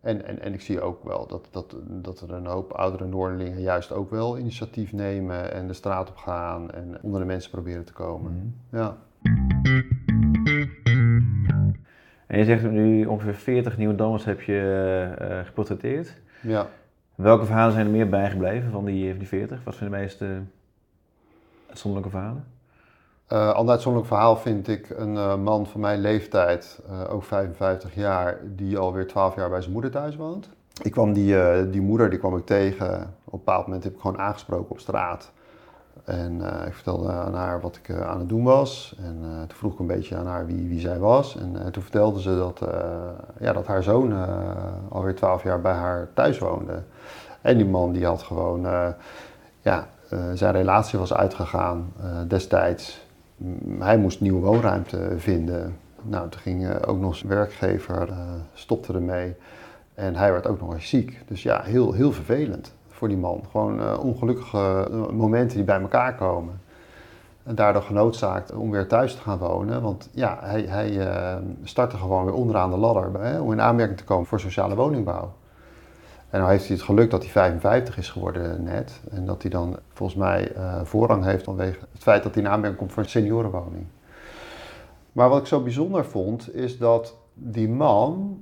En, 0.00 0.24
en, 0.26 0.40
en 0.40 0.52
ik 0.52 0.60
zie 0.60 0.80
ook 0.80 1.04
wel 1.04 1.26
dat, 1.26 1.48
dat, 1.50 1.76
dat 1.86 2.20
er 2.20 2.32
een 2.32 2.46
hoop 2.46 2.72
oudere 2.72 3.06
Noorderlingen 3.06 3.60
juist 3.60 3.92
ook 3.92 4.10
wel 4.10 4.38
initiatief 4.38 4.92
nemen 4.92 5.52
en 5.52 5.66
de 5.66 5.72
straat 5.72 6.08
op 6.08 6.16
gaan 6.16 6.70
en 6.70 6.98
onder 7.02 7.20
de 7.20 7.26
mensen 7.26 7.50
proberen 7.50 7.84
te 7.84 7.92
komen. 7.92 8.60
Ja. 8.70 8.96
En 12.32 12.38
je 12.38 12.44
zegt 12.44 12.70
nu 12.70 13.06
ongeveer 13.06 13.34
40 13.34 13.76
nieuwe 13.76 13.94
dammers 13.94 14.24
heb 14.24 14.40
je 14.40 15.12
eh, 15.18 15.38
geportretteerd. 15.46 16.14
ja. 16.40 16.66
Welke 17.14 17.44
verhalen 17.44 17.72
zijn 17.72 17.86
er 17.86 17.92
meer 17.92 18.08
bijgebleven 18.08 18.70
van 18.70 18.84
die, 18.84 19.10
van 19.10 19.18
die 19.18 19.28
40? 19.28 19.64
Wat 19.64 19.74
zijn 19.74 19.90
de 19.90 19.96
meest 19.96 20.22
eh, 20.22 20.28
uitzonderlijke 21.68 22.16
verhalen? 22.16 22.44
Eh 23.26 23.52
ander 23.52 23.74
uitzonderlijk 23.74 24.12
verhaal 24.12 24.36
vind 24.36 24.68
ik 24.68 24.90
een 24.90 25.42
man 25.42 25.66
van 25.66 25.80
mijn 25.80 26.00
leeftijd, 26.00 26.80
ook 27.08 27.24
55 27.24 27.94
jaar, 27.94 28.38
die 28.44 28.78
alweer 28.78 29.06
12 29.06 29.36
jaar 29.36 29.50
bij 29.50 29.60
zijn 29.60 29.72
moeder 29.72 29.90
thuis 29.90 30.16
woont. 30.16 30.48
Ik 30.82 30.92
kwam 30.92 31.12
die, 31.12 31.36
die 31.70 31.80
moeder 31.80 32.10
die 32.10 32.18
kwam 32.18 32.36
ik 32.36 32.46
tegen. 32.46 32.88
Op 33.24 33.32
een 33.32 33.38
bepaald 33.38 33.66
moment 33.66 33.84
heb 33.84 33.94
ik 33.94 34.00
gewoon 34.00 34.18
aangesproken 34.18 34.70
op 34.70 34.78
straat. 34.78 35.32
En 36.04 36.60
eh, 36.60 36.66
ik 36.66 36.74
vertelde 36.74 37.12
aan 37.12 37.34
haar 37.34 37.60
wat 37.60 37.76
ik 37.76 37.88
eh, 37.88 38.08
aan 38.08 38.18
het 38.18 38.28
doen 38.28 38.44
was. 38.44 38.96
En 38.98 39.18
eh, 39.22 39.38
toen 39.38 39.56
vroeg 39.56 39.72
ik 39.72 39.78
een 39.78 39.86
beetje 39.86 40.16
aan 40.16 40.26
haar 40.26 40.46
wie, 40.46 40.68
wie 40.68 40.80
zij 40.80 40.98
was. 40.98 41.36
En 41.36 41.72
toen 41.72 41.82
vertelde 41.82 42.20
ze 42.20 42.36
dat, 42.36 42.60
ja, 43.38 43.52
dat 43.52 43.66
haar 43.66 43.82
zoon 43.82 44.14
alweer 44.88 45.14
12 45.14 45.42
jaar 45.42 45.60
bij 45.60 45.72
haar 45.72 46.08
thuis 46.14 46.38
woonde. 46.38 46.82
En 47.40 47.56
die 47.56 47.66
man 47.66 47.92
die 47.92 48.06
had 48.06 48.22
gewoon, 48.22 48.66
ja, 49.60 49.86
zijn 50.34 50.52
relatie 50.52 50.98
was 50.98 51.14
uitgegaan 51.14 51.92
destijds. 52.28 53.06
Hij 53.78 53.98
moest 53.98 54.20
nieuwe 54.20 54.40
woonruimte 54.40 55.12
vinden. 55.16 55.76
Nou, 56.02 56.28
toen 56.28 56.40
ging 56.40 56.84
ook 56.84 56.98
nog 56.98 57.16
zijn 57.16 57.32
werkgever, 57.32 58.08
stopte 58.54 58.92
ermee. 58.92 59.34
En 59.94 60.14
hij 60.14 60.32
werd 60.32 60.46
ook 60.46 60.60
nog 60.60 60.74
eens 60.74 60.88
ziek. 60.88 61.22
Dus 61.26 61.42
ja, 61.42 61.62
heel, 61.62 61.92
heel 61.92 62.12
vervelend 62.12 62.72
die 63.08 63.18
man. 63.18 63.44
Gewoon 63.50 63.80
eh, 63.80 64.04
ongelukkige 64.04 64.88
eh, 64.90 65.08
momenten 65.08 65.56
die 65.56 65.66
bij 65.66 65.80
elkaar 65.80 66.14
komen. 66.14 66.60
En 67.42 67.54
daardoor 67.54 67.82
genoodzaakt 67.82 68.52
om 68.52 68.70
weer 68.70 68.86
thuis 68.86 69.14
te 69.14 69.20
gaan 69.20 69.38
wonen. 69.38 69.82
Want 69.82 70.08
ja, 70.12 70.38
hij, 70.40 70.62
hij 70.62 71.08
eh, 71.08 71.36
startte 71.64 71.96
gewoon 71.96 72.24
weer 72.24 72.34
onderaan 72.34 72.70
de 72.70 72.76
ladder 72.76 73.22
hè, 73.22 73.40
om 73.40 73.52
in 73.52 73.60
aanmerking 73.60 73.98
te 73.98 74.04
komen 74.04 74.26
voor 74.26 74.40
sociale 74.40 74.74
woningbouw. 74.74 75.32
En 76.30 76.38
nou 76.38 76.50
heeft 76.50 76.66
hij 76.66 76.76
het 76.76 76.84
geluk 76.84 77.10
dat 77.10 77.22
hij 77.22 77.30
55 77.30 77.98
is 77.98 78.10
geworden 78.10 78.62
net. 78.62 79.00
En 79.10 79.26
dat 79.26 79.42
hij 79.42 79.50
dan 79.50 79.76
volgens 79.92 80.18
mij 80.18 80.52
voorrang 80.84 81.24
heeft 81.24 81.44
vanwege 81.44 81.78
het 81.92 82.02
feit 82.02 82.22
dat 82.22 82.34
hij 82.34 82.42
in 82.42 82.48
aanmerking 82.48 82.78
komt 82.78 82.92
voor 82.92 83.02
een 83.02 83.08
seniorenwoning. 83.08 83.86
Maar 85.12 85.28
wat 85.28 85.40
ik 85.40 85.46
zo 85.46 85.62
bijzonder 85.62 86.04
vond, 86.04 86.54
is 86.54 86.78
dat 86.78 87.16
die 87.34 87.68
man 87.68 88.38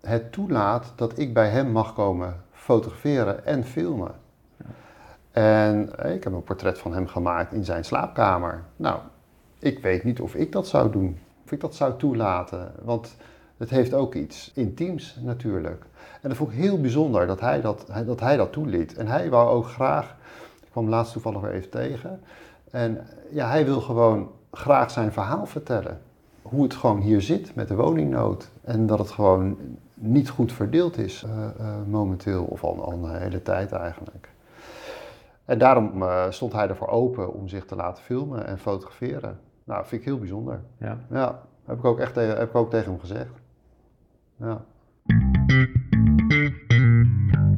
het 0.00 0.32
toelaat 0.32 0.92
dat 0.96 1.18
ik 1.18 1.34
bij 1.34 1.48
hem 1.48 1.70
mag 1.70 1.94
komen 1.94 2.41
fotograferen 2.62 3.46
en 3.46 3.64
filmen. 3.64 4.10
En 5.30 5.98
eh, 5.98 6.14
ik 6.14 6.24
heb 6.24 6.32
een 6.32 6.44
portret 6.44 6.78
van 6.78 6.94
hem 6.94 7.06
gemaakt 7.06 7.52
in 7.52 7.64
zijn 7.64 7.84
slaapkamer. 7.84 8.62
Nou, 8.76 8.98
ik 9.58 9.78
weet 9.78 10.04
niet 10.04 10.20
of 10.20 10.34
ik 10.34 10.52
dat 10.52 10.66
zou 10.66 10.90
doen, 10.90 11.18
of 11.44 11.52
ik 11.52 11.60
dat 11.60 11.74
zou 11.74 11.98
toelaten. 11.98 12.72
Want 12.82 13.16
het 13.56 13.70
heeft 13.70 13.94
ook 13.94 14.14
iets 14.14 14.50
intiems 14.54 15.18
natuurlijk. 15.20 15.84
En 16.20 16.28
dat 16.28 16.38
vond 16.38 16.52
ik 16.52 16.58
heel 16.58 16.80
bijzonder 16.80 17.26
dat 17.26 17.40
hij 17.40 17.60
dat, 17.60 17.86
dat, 18.06 18.20
hij 18.20 18.36
dat 18.36 18.52
toeliet. 18.52 18.94
En 18.96 19.06
hij 19.06 19.30
wou 19.30 19.48
ook 19.50 19.66
graag, 19.66 20.16
ik 20.62 20.70
kwam 20.70 20.88
laatst 20.88 21.12
toevallig 21.12 21.40
weer 21.40 21.52
even 21.52 21.70
tegen. 21.70 22.20
En 22.70 23.06
ja, 23.30 23.48
hij 23.48 23.64
wil 23.64 23.80
gewoon 23.80 24.30
graag 24.50 24.90
zijn 24.90 25.12
verhaal 25.12 25.46
vertellen. 25.46 26.00
Hoe 26.42 26.62
het 26.62 26.74
gewoon 26.74 27.00
hier 27.00 27.22
zit 27.22 27.54
met 27.54 27.68
de 27.68 27.74
woningnood. 27.74 28.50
En 28.64 28.86
dat 28.86 28.98
het 28.98 29.10
gewoon 29.10 29.56
niet 30.02 30.28
goed 30.28 30.52
verdeeld 30.52 30.98
is 30.98 31.22
eh, 31.22 31.48
eh, 31.58 31.86
momenteel, 31.86 32.44
of 32.44 32.64
al, 32.64 32.84
al 32.84 32.92
een 32.92 33.20
hele 33.20 33.42
tijd 33.42 33.72
eigenlijk. 33.72 34.30
En 35.44 35.58
daarom 35.58 36.02
eh, 36.02 36.30
stond 36.30 36.52
hij 36.52 36.68
ervoor 36.68 36.88
open 36.88 37.32
om 37.32 37.48
zich 37.48 37.64
te 37.64 37.76
laten 37.76 38.02
filmen 38.02 38.46
en 38.46 38.58
fotograferen. 38.58 39.38
Nou, 39.64 39.86
vind 39.86 40.00
ik 40.00 40.06
heel 40.06 40.18
bijzonder. 40.18 40.60
Ja. 40.78 40.98
Ja, 41.10 41.42
heb 41.64 41.78
ik 41.78 41.84
ook 41.84 41.98
echt 41.98 42.14
tegen, 42.14 42.36
heb 42.36 42.48
ik 42.48 42.54
ook 42.54 42.70
tegen 42.70 42.90
hem 42.90 43.00
gezegd. 43.00 43.34
Ja. 44.36 44.64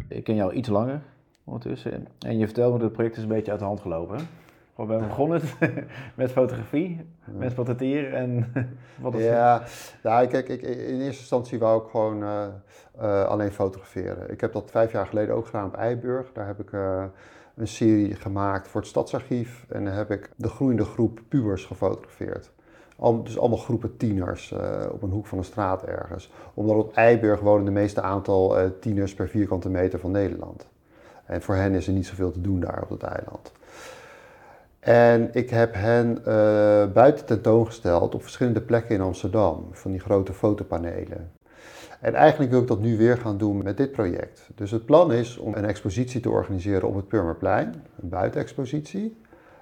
Ik 0.09 0.25
ken 0.25 0.35
jou 0.35 0.53
iets 0.53 0.69
langer 0.69 1.03
ondertussen. 1.45 2.07
En 2.19 2.39
je 2.39 2.45
vertelde 2.45 2.73
me 2.73 2.79
dat 2.79 2.87
het 2.87 2.97
project 2.97 3.17
is 3.17 3.23
een 3.23 3.29
beetje 3.29 3.51
uit 3.51 3.61
de 3.61 3.67
hand 3.67 3.81
gelopen. 3.81 4.19
We 4.77 4.97
begonnen 4.97 5.41
het 5.41 5.55
met 6.15 6.33
fotografie, 6.33 7.07
met 7.25 7.55
portretteren 7.55 8.13
en 8.13 8.53
wat 9.01 9.15
is 9.15 9.25
Ja, 9.25 9.63
nou, 10.03 10.27
kijk, 10.27 10.49
ik, 10.49 10.63
in 10.63 11.01
eerste 11.01 11.21
instantie 11.21 11.59
wou 11.59 11.83
ik 11.83 11.91
gewoon 11.91 12.23
eh, 12.23 12.47
eh, 12.99 13.25
alleen 13.25 13.53
fotograferen. 13.53 14.31
Ik 14.31 14.41
heb 14.41 14.53
dat 14.53 14.71
vijf 14.71 14.93
jaar 14.93 15.07
geleden 15.07 15.35
ook 15.35 15.47
gedaan 15.47 15.67
op 15.67 15.75
Eiburg. 15.75 16.33
Daar 16.33 16.47
heb 16.47 16.61
ik 16.61 16.73
eh, 16.73 17.05
een 17.57 17.69
serie 17.69 18.15
gemaakt 18.15 18.69
voor 18.69 18.81
het 18.81 18.91
Stadsarchief. 18.91 19.65
En 19.69 19.85
daar 19.85 19.95
heb 19.95 20.11
ik 20.11 20.31
de 20.37 20.49
groeiende 20.49 20.85
groep 20.85 21.21
pubers 21.29 21.65
gefotografeerd. 21.65 22.51
Al, 22.97 23.23
dus 23.23 23.39
allemaal 23.39 23.59
groepen 23.59 23.97
tieners 23.97 24.55
op 24.91 25.03
een 25.03 25.11
hoek 25.11 25.27
van 25.27 25.39
een 25.39 25.45
straat 25.45 25.83
ergens. 25.83 26.33
Omdat 26.55 26.77
op 26.77 26.95
Eiburg 26.95 27.41
wonen 27.41 27.65
de 27.65 27.71
meeste 27.71 28.01
aantal 28.01 28.57
tieners 28.81 29.15
per 29.15 29.29
vierkante 29.29 29.69
meter 29.69 29.99
van 29.99 30.11
Nederland. 30.11 30.69
En 31.27 31.43
voor 31.43 31.55
hen 31.55 31.75
is 31.75 31.87
er 31.87 31.93
niet 31.93 32.07
zoveel 32.07 32.31
te 32.31 32.41
doen 32.41 32.61
daar 32.61 32.83
op 32.83 32.89
dat 32.89 33.03
eiland. 33.03 33.53
En 34.85 35.29
ik 35.33 35.51
heb 35.51 35.75
hen 35.75 36.19
eh, 36.25 36.93
buiten 36.93 37.25
tentoongesteld 37.27 38.15
op 38.15 38.23
verschillende 38.23 38.61
plekken 38.61 38.95
in 38.95 39.01
Amsterdam, 39.01 39.69
van 39.73 39.91
die 39.91 40.01
grote 40.01 40.33
fotopanelen. 40.33 41.31
En 42.01 42.15
eigenlijk 42.15 42.51
wil 42.51 42.61
ik 42.61 42.67
dat 42.67 42.81
nu 42.81 42.97
weer 42.97 43.17
gaan 43.17 43.39
doen 43.39 43.63
met 43.63 43.77
dit 43.77 43.93
project. 43.93 44.49
Dus 44.55 44.71
het 44.71 44.85
plan 44.87 45.13
is 45.13 45.37
om 45.37 45.55
een 45.55 45.65
expositie 45.65 46.21
te 46.21 46.31
organiseren 46.31 46.89
op 46.89 46.95
het 46.95 47.09
Purmerplein, 47.09 47.75
een 48.03 48.09
buitenexpositie. 48.09 49.17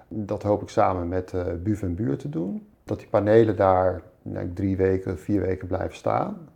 Dat 0.08 0.42
hoop 0.42 0.62
ik 0.62 0.68
samen 0.68 1.08
met 1.08 1.32
uh, 1.34 1.42
Buv 1.62 1.82
en 1.82 1.94
Buur 1.94 2.16
te 2.16 2.28
doen. 2.28 2.66
Dat 2.84 2.98
die 2.98 3.08
panelen 3.08 3.56
daar 3.56 4.02
denk, 4.22 4.56
drie 4.56 4.76
weken, 4.76 5.18
vier 5.18 5.40
weken 5.40 5.68
blijven 5.68 5.96
staan. 5.96 6.48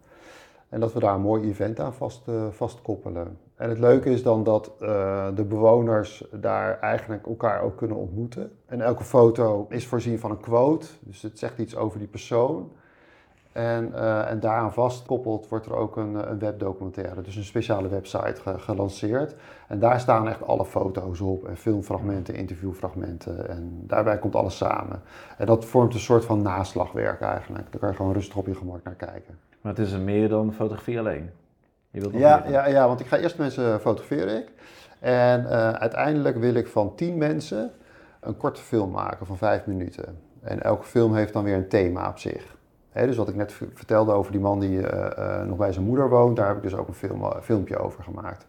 En 0.69 0.81
dat 0.81 0.93
we 0.93 1.01
daar 1.01 1.15
een 1.15 1.21
mooi 1.21 1.49
event 1.49 1.81
aan 1.81 1.95
vast, 1.95 2.29
uh, 2.29 2.47
vastkoppelen. 2.51 3.39
En 3.57 3.69
het 3.69 3.79
leuke 3.79 4.11
is 4.11 4.23
dan 4.23 4.45
dat 4.45 4.73
uh, 4.81 5.27
de 5.35 5.45
bewoners 5.45 6.25
daar 6.33 6.81
eigenlijk 6.81 7.27
elkaar 7.27 7.63
ook 7.63 7.77
kunnen 7.77 7.97
ontmoeten. 7.97 8.53
En 8.67 8.81
elke 8.81 9.05
foto 9.05 9.67
is 9.69 9.87
voorzien 9.87 10.19
van 10.19 10.31
een 10.31 10.41
quote, 10.41 10.87
dus 11.01 11.23
het 11.23 11.39
zegt 11.39 11.59
iets 11.59 11.77
over 11.77 11.99
die 11.99 12.09
persoon. 12.09 12.71
En, 13.57 13.93
uh, 13.95 14.31
en 14.31 14.41
daaraan 14.41 14.73
vastgekoppeld 14.73 15.49
wordt 15.49 15.67
er 15.67 15.77
ook 15.77 15.97
een, 15.97 16.31
een, 16.31 16.39
webdocumentaire, 16.39 17.23
dus 17.23 17.37
een 17.37 17.45
speciale 17.45 17.89
website 17.89 18.41
ge 18.41 18.59
gelanceerd. 18.59 19.35
En 19.69 19.79
daar 19.79 20.01
staan 20.01 20.29
echt 20.29 20.47
alle 20.47 20.65
foto's 20.65 21.21
op 21.21 21.49
en 21.49 21.57
filmfragmenten, 21.57 22.35
interviewfragmenten 22.35 23.49
en 23.49 23.83
daarbij 23.87 24.19
komt 24.19 24.35
alles 24.35 24.57
samen. 24.57 25.03
En 25.39 25.47
dat 25.47 25.65
vormt 25.65 25.95
een 25.95 26.01
soort 26.01 26.25
van 26.25 26.43
naslagwerk 26.43 27.21
eigenlijk. 27.21 27.71
Daar 27.71 27.81
kan 27.81 27.89
je 27.89 27.97
gewoon 27.97 28.13
rustig 28.13 28.37
op 28.37 28.47
je 28.47 28.55
gemak 28.55 28.83
naar 28.85 28.95
kijken. 28.95 29.39
Maar 29.67 29.75
het 29.75 29.87
is 29.87 29.93
er 29.93 30.01
meer 30.01 30.29
dan 30.29 30.53
fotografie 30.53 30.99
alleen? 30.99 31.31
Je 31.91 32.01
wilt 32.01 32.13
ja, 32.13 32.45
ja, 32.49 32.67
ja, 32.67 32.87
want 32.87 33.01
ik 33.01 33.07
ga 33.07 33.17
eerst 33.17 33.39
mensen 33.39 33.81
fotograferen 33.81 34.37
ik. 34.37 34.53
En 34.99 35.43
uh, 35.43 35.71
uiteindelijk 35.71 36.37
wil 36.37 36.55
ik 36.55 36.67
van 36.67 36.95
tien 36.95 37.19
mensen 37.19 37.71
een 38.21 38.37
korte 38.37 38.61
film 38.61 38.91
maken 38.91 39.27
van 39.27 39.37
vijf 39.37 39.67
minuten. 39.67 40.19
En 40.43 40.63
elke 40.63 40.85
film 40.85 41.15
heeft 41.15 41.33
dan 41.33 41.45
weer 41.45 41.55
een 41.55 41.69
thema 41.69 42.09
op 42.09 42.19
zich. 42.19 42.57
He, 42.91 43.07
dus 43.07 43.17
wat 43.17 43.29
ik 43.29 43.35
net 43.35 43.53
vertelde 43.75 44.13
over 44.13 44.33
die 44.33 44.41
man 44.41 44.61
die 44.61 44.79
uh, 44.79 45.07
uh, 45.19 45.43
nog 45.43 45.57
bij 45.57 45.73
zijn 45.73 45.85
moeder 45.85 46.09
woont, 46.09 46.37
daar 46.37 46.47
heb 46.47 46.57
ik 46.57 46.63
dus 46.63 46.75
ook 46.75 46.89
een 46.89 46.95
film, 46.95 47.33
filmpje 47.43 47.79
over 47.79 48.03
gemaakt. 48.03 48.47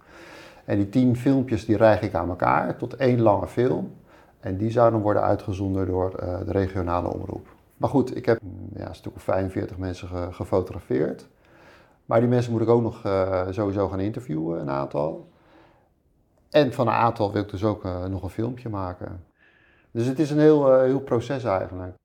En 0.66 0.78
die 0.78 0.90
tien 0.90 1.16
filmpjes 1.16 1.66
die 1.66 1.78
rijg 1.78 2.02
ik 2.02 2.14
aan 2.14 2.30
elkaar 2.30 2.78
tot 2.78 2.96
één 2.96 3.22
lange 3.22 3.48
film. 3.48 3.94
En 4.40 4.58
die 4.58 4.72
zou 4.72 4.92
dan 4.92 5.02
worden 5.02 5.24
uitgezonden 5.24 5.86
door 5.86 6.12
de 6.46 6.52
regionale 6.52 7.14
omroep. 7.14 7.57
Maar 7.78 7.90
goed, 7.90 8.16
ik 8.16 8.26
heb 8.26 8.40
ja, 8.76 8.88
een 8.88 8.96
stuk 8.96 9.16
of 9.16 9.24
45 9.24 9.78
mensen 9.78 10.08
ge 10.08 10.28
gefotografeerd. 10.32 11.28
Maar 12.06 12.20
die 12.20 12.30
mensen 12.30 12.52
moet 12.52 12.62
ik 12.62 12.68
ook 12.68 12.82
nog 12.82 13.06
uh, 13.06 13.48
sowieso 13.50 13.88
gaan 13.88 14.00
interviewen, 14.00 14.62
een 14.62 14.70
aantal. 14.70 15.28
En 16.50 16.74
van 16.74 16.88
een 16.88 16.94
aantal 16.94 17.32
wil 17.32 17.42
ik 17.42 17.50
dus 17.50 17.64
ook 17.64 17.86
uh, 17.86 18.06
nog 18.06 18.24
een 18.24 18.30
filmpje 18.30 18.70
maken. 18.70 19.24
Dus 19.92 20.06
het 20.06 20.20
is 20.20 20.32
een 20.32 20.40
heel, 20.40 20.74
uh, 20.74 20.82
heel 20.82 21.00
proces 21.00 21.44
eigenlijk. 21.44 21.96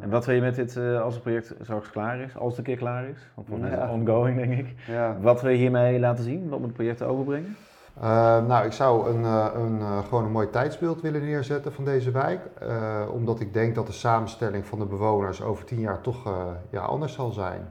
En 0.00 0.10
wat 0.10 0.26
wil 0.26 0.34
je 0.34 0.40
met 0.40 0.54
dit, 0.54 0.76
als 0.76 1.14
het 1.14 1.22
project 1.22 1.54
straks 1.60 1.90
klaar 1.90 2.20
is, 2.20 2.36
als 2.36 2.48
het 2.48 2.58
een 2.58 2.64
keer 2.64 2.76
klaar 2.76 3.08
is? 3.08 3.18
Want 3.34 3.62
het 3.62 3.72
is 3.72 3.88
ongoing, 3.88 4.36
denk 4.36 4.58
ik. 4.58 4.74
Ja. 4.86 5.16
Wat 5.20 5.42
wil 5.42 5.50
je 5.50 5.56
hiermee 5.56 5.98
laten 5.98 6.24
zien? 6.24 6.48
Wat 6.48 6.58
moet 6.58 6.68
het 6.68 6.76
project 6.76 7.02
overbrengen? 7.02 7.56
Uh, 8.02 8.46
nou, 8.46 8.66
ik 8.66 8.72
zou 8.72 9.10
een, 9.10 9.20
uh, 9.20 9.46
een, 9.54 9.78
uh, 9.78 9.98
gewoon 9.98 10.24
een 10.24 10.32
mooi 10.32 10.50
tijdsbeeld 10.50 11.00
willen 11.00 11.24
neerzetten 11.24 11.72
van 11.72 11.84
deze 11.84 12.10
wijk. 12.10 12.40
omdat 13.12 13.40
ik 13.40 13.52
denk 13.52 13.74
dat 13.74 13.86
de 13.86 13.92
samenstelling 13.92 14.66
van 14.66 14.78
de 14.78 14.84
bewoners 14.84 15.42
over 15.42 15.64
tien 15.64 15.80
jaar 15.80 16.00
toch 16.00 16.32
ja, 16.70 16.80
anders 16.80 17.12
zal 17.12 17.30
zijn. 17.30 17.68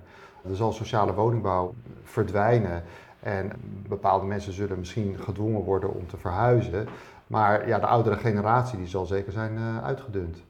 Er 0.50 0.56
zal 0.56 0.72
sociale 0.72 1.14
woningbouw 1.14 1.74
verdwijnen. 2.04 2.84
En 3.20 3.52
bepaalde 3.88 4.26
mensen 4.26 4.54
zullen 4.54 4.80
misschien 4.80 5.18
gedwongen 5.20 5.62
worden 5.62 5.94
om 5.94 6.08
te 6.08 6.18
verhuizen. 6.18 6.88
Maar 7.28 7.68
ja, 7.68 7.80
de 7.80 7.86
oudere 7.86 8.16
generatie 8.16 8.78
die 8.78 8.88
zal 8.88 9.06
zeker 9.06 9.32
zijn 9.32 9.60
uitgedund. 9.84 10.44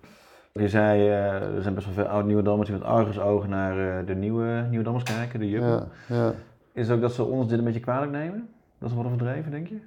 Je 0.51 0.69
zei, 0.69 1.01
uh, 1.01 1.55
er 1.55 1.61
zijn 1.61 1.73
best 1.73 1.85
wel 1.85 1.95
veel 1.95 2.05
oude 2.05 2.27
Nieuwendammers 2.27 2.69
die 2.69 2.77
met 2.77 2.87
argusogen 2.87 3.49
naar 3.49 3.77
uh, 3.77 4.07
de 4.07 4.15
nieuwe 4.15 4.65
Nieuwendammers 4.67 5.03
kijken, 5.03 5.39
de 5.39 5.49
juppen. 5.49 5.89
Ja, 6.07 6.15
ja. 6.15 6.33
Is 6.71 6.87
het 6.87 6.95
ook 6.95 7.01
dat 7.01 7.13
ze 7.13 7.23
ons 7.23 7.47
dit 7.47 7.57
een 7.57 7.63
beetje 7.63 7.79
kwalijk 7.79 8.11
nemen? 8.11 8.49
Dat 8.77 8.89
ze 8.89 8.95
worden 8.95 9.17
verdreven, 9.17 9.51
denk 9.51 9.67
je? 9.67 9.79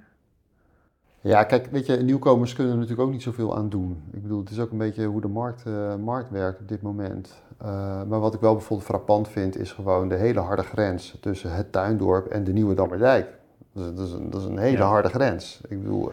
Ja, 1.23 1.43
kijk, 1.43 1.67
weet 1.71 1.85
je, 1.85 1.97
nieuwkomers 1.97 2.53
kunnen 2.53 2.73
er 2.73 2.79
natuurlijk 2.79 3.07
ook 3.07 3.13
niet 3.13 3.23
zoveel 3.23 3.57
aan 3.57 3.69
doen. 3.69 4.03
Ik 4.11 4.21
bedoel, 4.21 4.39
het 4.39 4.49
is 4.49 4.59
ook 4.59 4.71
een 4.71 4.77
beetje 4.77 5.05
hoe 5.05 5.21
de 5.21 5.27
markt, 5.27 5.63
uh, 5.67 5.95
markt 5.95 6.29
werkt 6.29 6.59
op 6.59 6.67
dit 6.67 6.81
moment. 6.81 7.41
Uh, 7.61 7.67
maar 8.03 8.19
wat 8.19 8.33
ik 8.33 8.39
wel 8.39 8.53
bijvoorbeeld 8.53 8.89
frappant 8.89 9.27
vind, 9.27 9.57
is 9.57 9.71
gewoon 9.71 10.09
de 10.09 10.15
hele 10.15 10.39
harde 10.39 10.63
grens 10.63 11.17
tussen 11.21 11.55
het 11.55 11.71
Tuindorp 11.71 12.27
en 12.27 12.43
de 12.43 12.53
Nieuwe 12.53 12.73
Dammerdijk. 12.73 13.27
Dat 13.73 13.83
is, 13.83 13.95
dat 13.95 14.07
is, 14.07 14.13
een, 14.13 14.29
dat 14.29 14.41
is 14.41 14.47
een, 14.47 14.57
hele 14.57 14.77
ja. 14.77 14.87
harde 14.87 15.09
grens. 15.09 15.61
Ik 15.67 15.81
bedoel, 15.81 16.11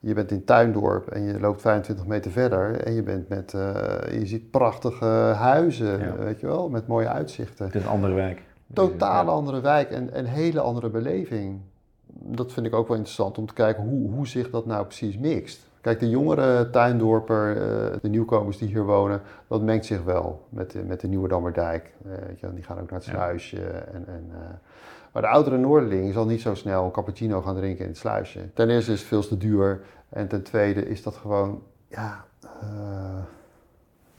je 0.00 0.14
bent 0.14 0.30
in 0.30 0.44
Tuindorp 0.44 1.08
en 1.08 1.22
je 1.22 1.40
loopt 1.40 1.60
25 1.60 2.06
meter 2.06 2.30
verder 2.30 2.80
en 2.80 2.92
je 2.92 3.02
bent 3.02 3.28
met, 3.28 3.52
uh, 3.52 3.62
je 4.12 4.26
ziet 4.26 4.50
prachtige 4.50 5.04
huizen, 5.36 5.98
ja. 5.98 6.16
weet 6.16 6.40
je 6.40 6.46
wel, 6.46 6.68
met 6.68 6.86
mooie 6.86 7.08
uitzichten. 7.08 7.64
Het 7.64 7.74
is 7.74 7.82
een 7.82 7.88
andere 7.88 8.14
wijk. 8.14 8.42
Totaal 8.72 9.28
andere 9.28 9.60
wijk 9.60 9.90
en 9.90 10.18
een 10.18 10.26
hele 10.26 10.60
andere 10.60 10.88
beleving 10.88 11.60
dat 12.12 12.52
vind 12.52 12.66
ik 12.66 12.74
ook 12.74 12.88
wel 12.88 12.96
interessant 12.96 13.38
om 13.38 13.46
te 13.46 13.54
kijken 13.54 13.82
hoe, 13.82 14.10
hoe 14.10 14.26
zich 14.26 14.50
dat 14.50 14.66
nou 14.66 14.84
precies 14.84 15.18
mixt. 15.18 15.68
Kijk, 15.80 16.00
de 16.00 16.08
jongere 16.08 16.70
tuindorper, 16.70 17.54
de 18.02 18.08
nieuwkomers 18.08 18.58
die 18.58 18.68
hier 18.68 18.84
wonen, 18.84 19.20
dat 19.46 19.62
mengt 19.62 19.86
zich 19.86 20.02
wel 20.02 20.46
met 20.48 20.70
de, 20.70 20.82
met 20.82 21.00
de 21.00 21.08
Nieuwe 21.08 21.28
Dammerdijk. 21.28 21.94
die 22.54 22.64
gaan 22.64 22.80
ook 22.80 22.90
naar 22.90 22.98
het 22.98 23.08
sluisje. 23.08 23.60
En, 23.66 24.04
en, 24.06 24.32
maar 25.12 25.22
de 25.22 25.28
oudere 25.28 25.56
Noorderling 25.56 26.12
zal 26.12 26.26
niet 26.26 26.40
zo 26.40 26.54
snel 26.54 26.84
een 26.84 26.90
cappuccino 26.90 27.42
gaan 27.42 27.56
drinken 27.56 27.84
in 27.84 27.90
het 27.90 27.98
sluisje. 27.98 28.40
Ten 28.54 28.70
eerste 28.70 28.92
is 28.92 28.98
het 28.98 29.08
veel 29.08 29.26
te 29.26 29.36
duur. 29.36 29.80
En 30.08 30.28
ten 30.28 30.42
tweede 30.42 30.88
is 30.88 31.02
dat 31.02 31.16
gewoon, 31.16 31.62
ja, 31.88 32.24
uh, 32.44 33.22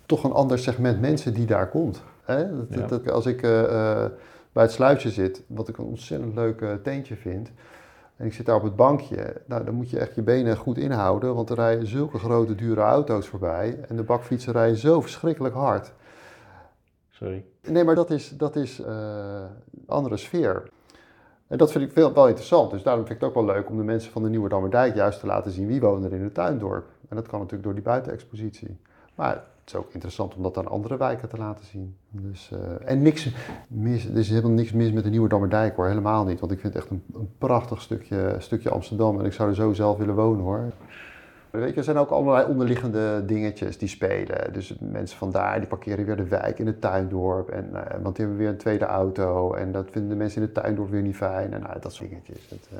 toch 0.05 0.23
een 0.23 0.31
ander 0.31 0.59
segment 0.59 1.01
mensen 1.01 1.33
die 1.33 1.45
daar 1.45 1.69
komt. 1.69 2.03
Hè? 2.23 2.57
Dat, 2.57 2.67
ja. 2.69 2.87
dat, 2.87 3.11
als 3.11 3.25
ik 3.25 3.41
uh, 3.41 3.51
bij 4.51 4.63
het 4.63 4.71
sluisje 4.71 5.09
zit, 5.09 5.43
wat 5.47 5.67
ik 5.67 5.77
een 5.77 5.85
ontzettend 5.85 6.35
leuk 6.35 6.63
teentje 6.83 7.15
vind. 7.15 7.51
En 8.21 8.27
ik 8.27 8.33
zit 8.33 8.45
daar 8.45 8.55
op 8.55 8.63
het 8.63 8.75
bankje. 8.75 9.41
Nou, 9.45 9.63
dan 9.63 9.73
moet 9.73 9.89
je 9.89 9.99
echt 9.99 10.15
je 10.15 10.21
benen 10.21 10.57
goed 10.57 10.77
inhouden, 10.77 11.35
want 11.35 11.49
er 11.49 11.55
rijden 11.55 11.87
zulke 11.87 12.17
grote, 12.17 12.55
dure 12.55 12.81
auto's 12.81 13.27
voorbij. 13.27 13.79
En 13.87 13.95
de 13.95 14.03
bakfietsen 14.03 14.53
rijden 14.53 14.77
zo 14.77 15.01
verschrikkelijk 15.01 15.55
hard. 15.55 15.91
Sorry. 17.09 17.45
Nee, 17.67 17.83
maar 17.83 17.95
dat 17.95 18.09
is, 18.09 18.29
dat 18.29 18.55
is 18.55 18.79
uh, 18.79 18.87
een 18.87 19.83
andere 19.87 20.17
sfeer. 20.17 20.69
En 21.47 21.57
dat 21.57 21.71
vind 21.71 21.83
ik 21.83 21.91
veel, 21.91 22.13
wel 22.13 22.27
interessant. 22.27 22.71
Dus 22.71 22.83
daarom 22.83 23.05
vind 23.05 23.15
ik 23.15 23.21
het 23.21 23.29
ook 23.29 23.45
wel 23.45 23.55
leuk 23.55 23.69
om 23.69 23.77
de 23.77 23.83
mensen 23.83 24.11
van 24.11 24.23
de 24.23 24.29
Nieuwe 24.29 24.49
Dammerdijk 24.49 24.95
juist 24.95 25.19
te 25.19 25.25
laten 25.25 25.51
zien 25.51 25.67
wie 25.67 25.81
wonen 25.81 26.11
er 26.11 26.17
in 26.17 26.23
het 26.23 26.33
tuindorp. 26.33 26.85
En 27.09 27.15
dat 27.15 27.27
kan 27.27 27.39
natuurlijk 27.39 27.63
door 27.63 27.73
die 27.73 27.83
buitenexpositie. 27.83 28.77
Maar 29.15 29.43
is 29.73 29.79
ook 29.79 29.93
interessant 29.93 30.35
om 30.35 30.43
dat 30.43 30.57
aan 30.57 30.67
andere 30.67 30.97
wijken 30.97 31.29
te 31.29 31.37
laten 31.37 31.65
zien. 31.65 31.95
Dus, 32.09 32.51
uh, 32.53 32.59
en 32.85 33.01
niks 33.01 33.33
mis, 33.67 34.05
er 34.05 34.17
is 34.17 34.29
helemaal 34.29 34.51
niks 34.51 34.71
mis 34.71 34.91
met 34.91 35.03
de 35.03 35.09
Nieuwe 35.09 35.27
Dammerdijk 35.27 35.75
hoor, 35.75 35.87
helemaal 35.87 36.25
niet. 36.25 36.39
Want 36.39 36.51
ik 36.51 36.59
vind 36.59 36.73
het 36.73 36.83
echt 36.83 36.91
een, 36.91 37.03
een 37.13 37.29
prachtig 37.37 37.81
stukje, 37.81 38.35
stukje 38.39 38.69
Amsterdam 38.69 39.19
en 39.19 39.25
ik 39.25 39.33
zou 39.33 39.49
er 39.49 39.55
zo 39.55 39.73
zelf 39.73 39.97
willen 39.97 40.15
wonen 40.15 40.43
hoor. 40.43 40.71
Weet 41.49 41.69
je, 41.69 41.75
er 41.75 41.83
zijn 41.83 41.97
ook 41.97 42.09
allerlei 42.09 42.47
onderliggende 42.47 43.25
dingetjes 43.25 43.77
die 43.77 43.87
spelen. 43.87 44.53
Dus 44.53 44.75
mensen 44.79 45.17
vandaar 45.17 45.59
die 45.59 45.67
parkeren 45.67 46.05
weer 46.05 46.15
de 46.15 46.27
wijk 46.27 46.59
in 46.59 46.67
het 46.67 46.81
tuindorp. 46.81 47.49
En, 47.49 47.69
uh, 47.73 47.81
want 48.01 48.15
die 48.15 48.25
hebben 48.25 48.37
weer 48.37 48.49
een 48.49 48.57
tweede 48.57 48.85
auto. 48.85 49.53
En 49.53 49.71
dat 49.71 49.87
vinden 49.91 50.09
de 50.09 50.15
mensen 50.15 50.41
in 50.41 50.47
het 50.47 50.63
tuindorp 50.63 50.89
weer 50.89 51.01
niet 51.01 51.15
fijn. 51.15 51.53
En 51.53 51.61
nou, 51.61 51.79
dat 51.79 51.93
soort 51.93 52.09
dingetjes. 52.09 52.49
Uh... 52.51 52.79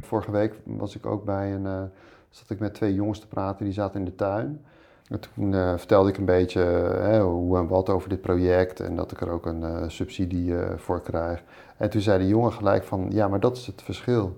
Vorige 0.00 0.30
week 0.30 0.54
was 0.64 0.96
ik 0.96 1.06
ook 1.06 1.24
bij 1.24 1.54
een... 1.54 1.90
Zat 2.30 2.50
ik 2.50 2.58
met 2.58 2.74
twee 2.74 2.94
jongens 2.94 3.20
te 3.20 3.28
praten, 3.28 3.64
die 3.64 3.74
zaten 3.74 3.98
in 3.98 4.04
de 4.04 4.14
tuin. 4.14 4.60
En 5.08 5.20
toen 5.20 5.52
uh, 5.52 5.76
vertelde 5.76 6.08
ik 6.08 6.18
een 6.18 6.24
beetje 6.24 7.20
hoe 7.22 7.58
en 7.58 7.66
wat 7.66 7.88
over 7.88 8.08
dit 8.08 8.20
project 8.20 8.80
en 8.80 8.96
dat 8.96 9.12
ik 9.12 9.20
er 9.20 9.30
ook 9.30 9.46
een 9.46 9.60
uh, 9.60 9.82
subsidie 9.86 10.50
uh, 10.50 10.68
voor 10.76 11.02
krijg. 11.02 11.42
En 11.76 11.90
toen 11.90 12.00
zei 12.00 12.18
de 12.18 12.28
jongen 12.28 12.52
gelijk 12.52 12.84
van, 12.84 13.06
ja, 13.08 13.28
maar 13.28 13.40
dat 13.40 13.56
is 13.56 13.66
het 13.66 13.82
verschil. 13.82 14.36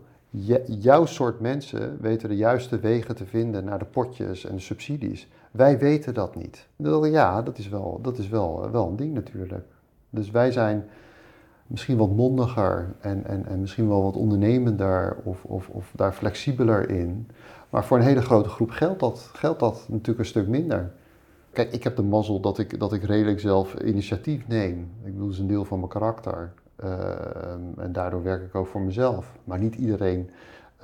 Jouw 0.67 1.07
soort 1.07 1.41
mensen 1.41 1.99
weten 2.01 2.29
de 2.29 2.37
juiste 2.37 2.79
wegen 2.81 3.15
te 3.15 3.27
vinden 3.27 3.65
naar 3.65 3.79
de 3.79 3.85
potjes 3.85 4.45
en 4.45 4.55
de 4.55 4.61
subsidies. 4.61 5.29
Wij 5.51 5.79
weten 5.79 6.15
dat 6.15 6.37
niet. 6.37 6.67
Ja, 6.77 7.43
dat 7.43 7.59
is, 7.59 7.69
wel, 7.69 7.99
dat 8.03 8.19
is 8.19 8.29
wel, 8.29 8.71
wel 8.71 8.89
een 8.89 8.97
ding 8.97 9.15
natuurlijk. 9.15 9.65
Dus 10.11 10.31
wij 10.31 10.53
zijn 10.53 10.85
misschien 11.67 11.97
wat 11.97 12.11
mondiger 12.11 12.95
en, 13.01 13.25
en, 13.27 13.47
en 13.47 13.61
misschien 13.61 13.89
wel 13.89 14.03
wat 14.03 14.17
ondernemender 14.17 15.17
of, 15.23 15.45
of, 15.45 15.69
of 15.69 15.93
daar 15.97 16.13
flexibeler 16.13 16.91
in. 16.91 17.27
Maar 17.73 17.85
voor 17.85 17.97
een 17.97 18.05
hele 18.05 18.23
grote 18.23 18.49
groep 18.49 18.71
geldt 18.71 19.01
dat, 19.01 19.31
geldt 19.33 19.61
dat 19.61 19.87
natuurlijk 19.89 20.19
een 20.19 20.25
stuk 20.25 20.49
minder. 20.49 20.91
Kijk, 21.53 21.73
ik 21.73 21.83
heb 21.85 21.97
de 21.97 22.03
mazzel 22.03 22.41
dat 22.41 22.59
ik, 22.59 22.79
dat 22.79 22.93
ik 22.93 23.03
redelijk 23.03 23.41
zelf 23.41 23.75
initiatief 23.75 24.49
neem. 24.49 24.91
Ik 25.05 25.13
bedoel, 25.13 25.25
dat 25.25 25.33
is 25.35 25.39
een 25.39 25.47
deel 25.47 25.65
van 25.65 25.79
mijn 25.79 25.91
karakter. 25.91 26.53
Uh, 26.85 26.91
en 27.77 27.93
daardoor 27.93 28.23
werk 28.23 28.43
ik 28.43 28.55
ook 28.55 28.67
voor 28.67 28.81
mezelf. 28.81 29.33
Maar 29.45 29.59
niet 29.59 29.75
iedereen 29.75 30.31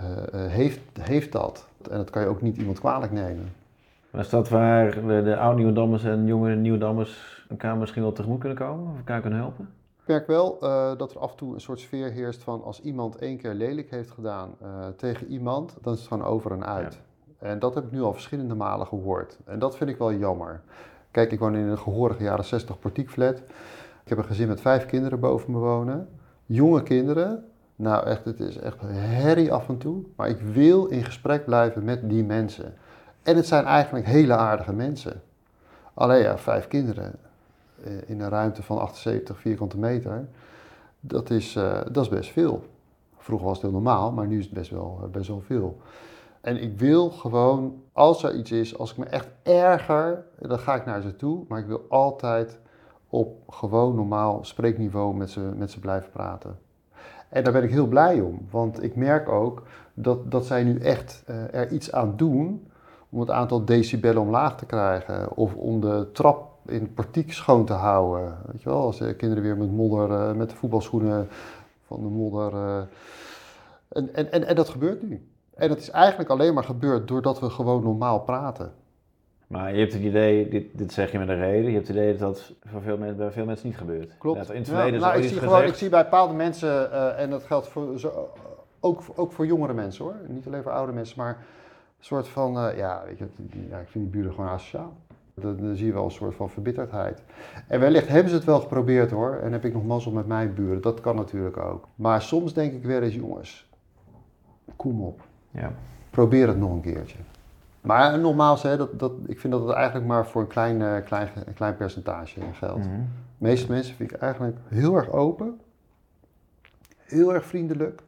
uh, 0.01 0.07
heeft, 0.33 0.81
heeft 1.01 1.33
dat. 1.33 1.69
En 1.91 1.97
dat 1.97 2.11
kan 2.11 2.23
je 2.23 2.29
ook 2.29 2.43
niet 2.43 2.57
iemand 2.57 2.79
kwalijk 2.79 3.13
nemen. 3.13 3.53
Maar 4.11 4.21
is 4.21 4.29
dat 4.29 4.49
waar 4.49 5.07
de, 5.07 5.23
de 5.23 5.37
oude 5.37 5.57
Nieuwendammers 5.57 6.05
en 6.05 6.27
jonge 6.27 6.55
Nieuwendammers 6.55 7.45
elkaar 7.49 7.77
misschien 7.77 8.03
wel 8.03 8.13
tegemoet 8.13 8.41
kunnen 8.41 8.59
komen? 8.59 8.91
Of 8.91 8.97
elkaar 8.97 9.21
kunnen 9.21 9.39
helpen? 9.39 9.69
Ik 10.09 10.15
merk 10.15 10.27
wel 10.27 10.59
uh, 10.63 10.91
dat 10.97 11.11
er 11.11 11.19
af 11.19 11.31
en 11.31 11.37
toe 11.37 11.55
een 11.55 11.61
soort 11.61 11.81
sfeer 11.81 12.11
heerst 12.11 12.43
van 12.43 12.63
als 12.63 12.81
iemand 12.81 13.17
één 13.17 13.37
keer 13.37 13.55
lelijk 13.55 13.91
heeft 13.91 14.11
gedaan 14.11 14.55
uh, 14.63 14.87
tegen 14.97 15.27
iemand, 15.27 15.77
dan 15.81 15.93
is 15.93 15.99
het 15.99 16.09
gewoon 16.09 16.25
over 16.25 16.53
en 16.53 16.67
uit. 16.67 17.01
Ja. 17.41 17.47
En 17.47 17.59
dat 17.59 17.75
heb 17.75 17.85
ik 17.85 17.91
nu 17.91 18.03
al 18.03 18.13
verschillende 18.13 18.55
malen 18.55 18.87
gehoord. 18.87 19.39
En 19.45 19.59
dat 19.59 19.77
vind 19.77 19.91
ik 19.91 19.99
wel 19.99 20.13
jammer. 20.13 20.61
Kijk, 21.11 21.33
ik 21.33 21.39
woon 21.39 21.55
in 21.55 21.67
een 21.67 21.79
gehorige 21.79 22.23
jaren 22.23 22.45
60 22.45 22.79
portiekflat. 22.79 23.39
Ik 24.03 24.09
heb 24.09 24.19
een 24.19 24.25
gezin 24.25 24.49
met 24.49 24.61
vijf 24.61 24.87
kinderen 24.87 25.21
boven 25.21 25.53
me 25.53 25.59
wonen. 25.59 26.09
Jonge 26.47 26.83
kinderen. 26.83 27.45
Nou, 27.77 28.07
echt, 28.07 28.25
het 28.25 28.41
is 28.41 28.59
echt 28.59 28.81
herrie 28.87 29.53
af 29.53 29.69
en 29.69 29.79
toe. 29.79 30.03
Maar 30.17 30.29
ik 30.29 30.41
wil 30.41 30.87
in 30.87 31.05
gesprek 31.05 31.45
blijven 31.45 31.85
met 31.85 32.09
die 32.09 32.25
mensen. 32.25 32.75
En 33.23 33.37
het 33.37 33.47
zijn 33.47 33.65
eigenlijk 33.65 34.07
hele 34.07 34.37
aardige 34.37 34.73
mensen. 34.73 35.23
Alleen 35.95 36.23
ja, 36.23 36.39
vijf 36.39 36.69
kinderen 36.69 37.28
in 38.07 38.21
een 38.21 38.29
ruimte 38.29 38.63
van 38.63 38.79
78 38.79 39.39
vierkante 39.39 39.79
meter, 39.79 40.29
dat 41.01 41.31
is, 41.31 41.57
uh, 41.57 41.81
dat 41.93 42.05
is 42.05 42.09
best 42.09 42.31
veel. 42.31 42.65
Vroeger 43.17 43.47
was 43.47 43.57
het 43.57 43.67
heel 43.67 43.81
normaal, 43.81 44.13
maar 44.13 44.27
nu 44.27 44.39
is 44.39 44.45
het 44.45 44.55
best 44.55 44.71
wel, 44.71 45.09
best 45.13 45.29
wel 45.29 45.41
veel. 45.41 45.77
En 46.41 46.63
ik 46.63 46.79
wil 46.79 47.11
gewoon, 47.11 47.83
als 47.93 48.23
er 48.23 48.35
iets 48.35 48.51
is, 48.51 48.79
als 48.79 48.91
ik 48.91 48.97
me 48.97 49.05
echt 49.05 49.29
erger, 49.43 50.25
dan 50.39 50.59
ga 50.59 50.75
ik 50.75 50.85
naar 50.85 51.03
ze 51.03 51.17
toe. 51.17 51.45
Maar 51.49 51.59
ik 51.59 51.67
wil 51.67 51.85
altijd 51.89 52.59
op 53.09 53.53
gewoon 53.53 53.95
normaal 53.95 54.45
spreekniveau 54.45 55.15
met 55.15 55.31
ze, 55.31 55.41
met 55.41 55.71
ze 55.71 55.81
blijven 55.81 56.11
praten. 56.11 56.59
En 57.29 57.45
daar 57.45 57.53
ben 57.53 57.63
ik 57.63 57.71
heel 57.71 57.87
blij 57.87 58.21
om, 58.21 58.47
want 58.51 58.83
ik 58.83 58.97
merk 58.97 59.29
ook 59.29 59.63
dat, 59.95 60.31
dat 60.31 60.47
zij 60.47 60.65
nu 60.65 60.79
echt 60.79 61.23
er 61.51 61.71
iets 61.73 61.93
aan 61.93 62.17
doen 62.17 62.71
om 63.09 63.21
het 63.21 63.31
aantal 63.31 63.65
decibellen 63.65 64.23
omlaag 64.23 64.57
te 64.57 64.67
krijgen. 64.67 65.37
Of 65.37 65.55
om 65.55 65.81
de 65.81 66.09
trap 66.13 66.48
in 66.69 66.81
het 66.81 66.95
portiek 66.95 67.33
schoon 67.33 67.65
te 67.65 67.73
houden. 67.73 68.37
Weet 68.47 68.63
je 68.63 68.69
wel, 68.69 68.83
als 68.83 68.99
de 68.99 69.15
kinderen 69.15 69.45
weer 69.45 69.57
met 69.57 69.73
modder, 69.73 70.11
uh, 70.11 70.33
met 70.33 70.51
de 70.51 70.57
voetbalschoenen 70.57 71.29
van 71.87 72.01
de 72.03 72.09
modder. 72.09 72.53
Uh, 72.53 72.77
en, 73.89 74.15
en, 74.15 74.33
en, 74.33 74.47
en 74.47 74.55
dat 74.55 74.69
gebeurt 74.69 75.03
nu. 75.03 75.29
En 75.55 75.69
dat 75.69 75.79
is 75.79 75.91
eigenlijk 75.91 76.31
alleen 76.31 76.55
maar 76.55 76.65
gebeurd 76.65 77.09
doordat 77.09 77.41
we 77.41 77.51
gewoon 77.51 77.83
normaal 77.83 78.21
praten. 78.21 78.73
Maar 79.47 79.73
je 79.73 79.79
hebt 79.79 79.93
het 79.93 80.03
idee, 80.03 80.49
dit, 80.49 80.79
dit 80.79 80.93
zeg 80.93 81.13
je 81.13 81.19
met 81.19 81.29
een 81.29 81.39
reden, 81.39 81.71
je 81.71 81.77
hebt 81.77 81.89
het 81.89 81.97
idee 81.97 82.17
dat 82.17 82.21
dat 82.21 82.53
voor 82.65 82.83
veel 82.83 82.97
mensen, 82.97 83.17
bij 83.17 83.31
veel 83.31 83.45
mensen 83.45 83.67
niet 83.67 83.77
gebeurt. 83.77 84.19
Klopt. 84.19 84.39
Dat 84.39 84.51
in 84.51 84.57
het 84.57 84.69
verleden 84.69 85.01
ja, 85.01 85.07
nou, 85.07 85.23
ik, 85.23 85.29
zie 85.29 85.39
gewoon, 85.39 85.63
ik 85.63 85.75
zie 85.75 85.89
bij 85.89 86.03
bepaalde 86.03 86.35
mensen, 86.35 86.69
uh, 86.69 87.21
en 87.21 87.31
dat 87.31 87.43
geldt 87.43 87.69
voor, 87.69 87.99
zo, 87.99 88.29
ook, 88.81 89.03
ook 89.15 89.33
voor 89.33 89.47
jongere 89.47 89.73
mensen 89.73 90.05
hoor, 90.05 90.15
niet 90.27 90.47
alleen 90.47 90.63
voor 90.63 90.73
oude 90.73 90.93
mensen, 90.93 91.19
maar 91.19 91.37
een 91.99 92.05
soort 92.05 92.29
van, 92.29 92.67
uh, 92.67 92.77
ja, 92.77 93.03
weet 93.07 93.19
je, 93.19 93.27
ja, 93.71 93.79
ik 93.79 93.89
vind 93.89 94.13
die 94.13 94.21
buren 94.21 94.35
gewoon 94.35 94.51
asociaal. 94.51 94.97
Dan, 95.41 95.77
zie 95.77 95.87
je 95.87 95.93
wel 95.93 96.05
een 96.05 96.11
soort 96.11 96.35
van 96.35 96.51
verbitterdheid. 96.51 97.23
En 97.67 97.81
wellicht 97.81 98.09
hebben 98.09 98.31
ze 98.31 98.37
het 98.37 98.45
wel 98.45 98.61
geprobeerd 98.61 99.11
hoor, 99.11 99.35
en 99.35 99.53
heb 99.53 99.65
ik 99.65 99.73
nog 99.73 99.85
mazzel 99.85 100.13
met 100.13 100.27
mijn 100.27 100.55
buren, 100.55 100.83
dat 100.83 101.01
kan 101.01 101.17
natuurlijk 101.17 101.57
ook. 101.57 101.89
Maar 101.95 102.23
soms 102.23 102.55
denk 102.55 102.73
ik 102.73 102.85
weer 102.85 103.03
eens, 103.03 103.15
jongens, 103.15 103.71
kom 104.77 105.03
op. 105.03 105.21
Ja. 105.51 105.73
Probeer 106.11 106.49
het 106.49 106.59
nog 106.59 106.71
een 106.71 106.81
keertje. 106.81 107.19
Maar 107.81 108.19
nogmaals, 108.19 108.63
hè, 108.63 108.77
dat, 108.77 108.99
dat, 108.99 109.13
ik 109.27 109.41
vind 109.41 109.53
dat 109.53 109.63
het 109.67 109.75
eigenlijk 109.75 110.07
maar 110.07 110.27
voor 110.27 110.41
een 110.41 110.47
klein, 110.47 110.81
uh, 110.81 110.97
klein, 111.05 111.29
een 111.47 111.55
klein 111.55 111.77
percentage 111.77 112.41
geldt. 112.53 112.85
Mhm. 112.85 112.97
De 113.39 113.45
meeste 113.45 113.71
mensen 113.71 113.95
vind 113.95 114.13
ik 114.13 114.19
eigenlijk 114.19 114.57
heel 114.69 114.95
erg 114.95 115.11
open, 115.11 115.61
heel 116.99 117.35
erg 117.35 117.45
vriendelijk, 117.45 118.03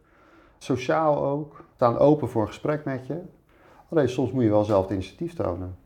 sociaal 0.58 1.24
ook, 1.24 1.64
staan 1.74 1.98
open 1.98 2.28
voor 2.28 2.42
een 2.42 2.48
gesprek 2.48 2.84
met 2.84 3.06
je. 3.06 3.20
Alleen 3.88 4.08
soms 4.08 4.32
moet 4.32 4.42
je 4.42 4.48
wel 4.50 4.64
zelf 4.64 4.82
het 4.82 4.92
initiatief 4.92 5.34
tonen. 5.34 5.76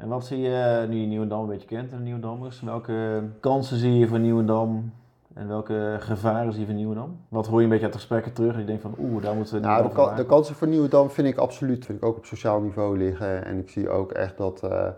En 0.00 0.08
wat 0.08 0.26
zie 0.26 0.38
je 0.38 0.86
nu 0.88 0.96
je 0.96 1.06
Nieuwendam 1.06 1.40
een 1.40 1.48
beetje 1.48 1.66
kent, 1.66 1.90
de 1.90 1.96
Nieuwendammers? 1.96 2.60
Welke 2.60 3.22
kansen 3.40 3.76
zie 3.76 3.98
je 3.98 4.08
voor 4.08 4.18
Nieuwendam 4.18 4.92
En 5.34 5.48
welke 5.48 5.96
gevaren 5.98 6.50
zie 6.52 6.60
je 6.60 6.66
van 6.66 6.74
Nieuwendam? 6.76 7.16
Wat 7.28 7.46
hoor 7.46 7.58
je 7.58 7.62
een 7.64 7.68
beetje 7.68 7.84
uit 7.84 7.92
de 7.92 7.98
gesprekken 7.98 8.32
terug? 8.32 8.52
En 8.54 8.60
je 8.60 8.66
denkt 8.66 8.82
van, 8.82 8.94
oeh, 8.98 9.22
daar 9.22 9.34
moeten 9.34 9.54
we 9.54 9.60
Nou, 9.60 9.72
de, 9.76 9.78
Nieuwendam 9.82 10.04
ka- 10.04 10.14
van 10.16 10.22
de 10.22 10.26
kansen 10.28 10.54
voor 10.54 10.68
Nieuwedam 10.68 11.10
vind 11.10 11.28
ik 11.28 11.36
absoluut, 11.36 11.84
vind 11.84 11.98
ik 11.98 12.04
ook 12.04 12.16
op 12.16 12.24
sociaal 12.24 12.60
niveau 12.60 12.98
liggen. 12.98 13.44
En 13.44 13.58
ik 13.58 13.68
zie 13.70 13.88
ook 13.88 14.12
echt 14.12 14.36
dat 14.36 14.62
eh, 14.62 14.88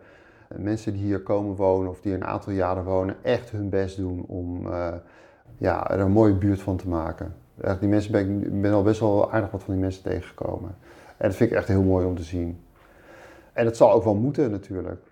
mensen 0.57 0.93
die 0.93 1.03
hier 1.03 1.21
komen 1.21 1.57
wonen 1.57 1.91
of 1.91 2.01
die 2.01 2.15
een 2.15 2.25
aantal 2.25 2.53
jaren 2.53 2.85
wonen, 2.85 3.15
echt 3.23 3.51
hun 3.51 3.69
best 3.69 3.97
doen 3.97 4.25
om 4.29 4.67
eh, 4.73 4.89
ja, 5.59 5.91
er 5.91 6.01
een 6.01 6.11
mooie 6.13 6.35
buurt 6.35 6.61
van 6.63 6.77
te 6.77 6.89
maken. 6.89 7.35
Echt, 7.61 7.81
die 7.81 7.89
mensen 7.89 8.13
ben 8.13 8.43
ik 8.43 8.61
ben 8.63 8.73
al 8.73 8.83
best 8.83 9.01
wel 9.01 9.33
aardig 9.33 9.51
wat 9.51 9.63
van 9.63 9.73
die 9.75 9.83
mensen 9.83 10.03
tegengekomen. 10.03 10.75
En 11.17 11.29
dat 11.29 11.37
vind 11.37 11.51
ik 11.51 11.57
echt 11.57 11.69
heel 11.69 11.83
mooi 11.83 12.07
om 12.07 12.17
te 12.17 12.23
zien. 12.23 12.59
En 13.53 13.67
het 13.67 13.77
zal 13.77 13.93
ook 13.93 14.05
wel 14.05 14.15
moeten 14.15 14.51
natuurlijk. 14.51 15.03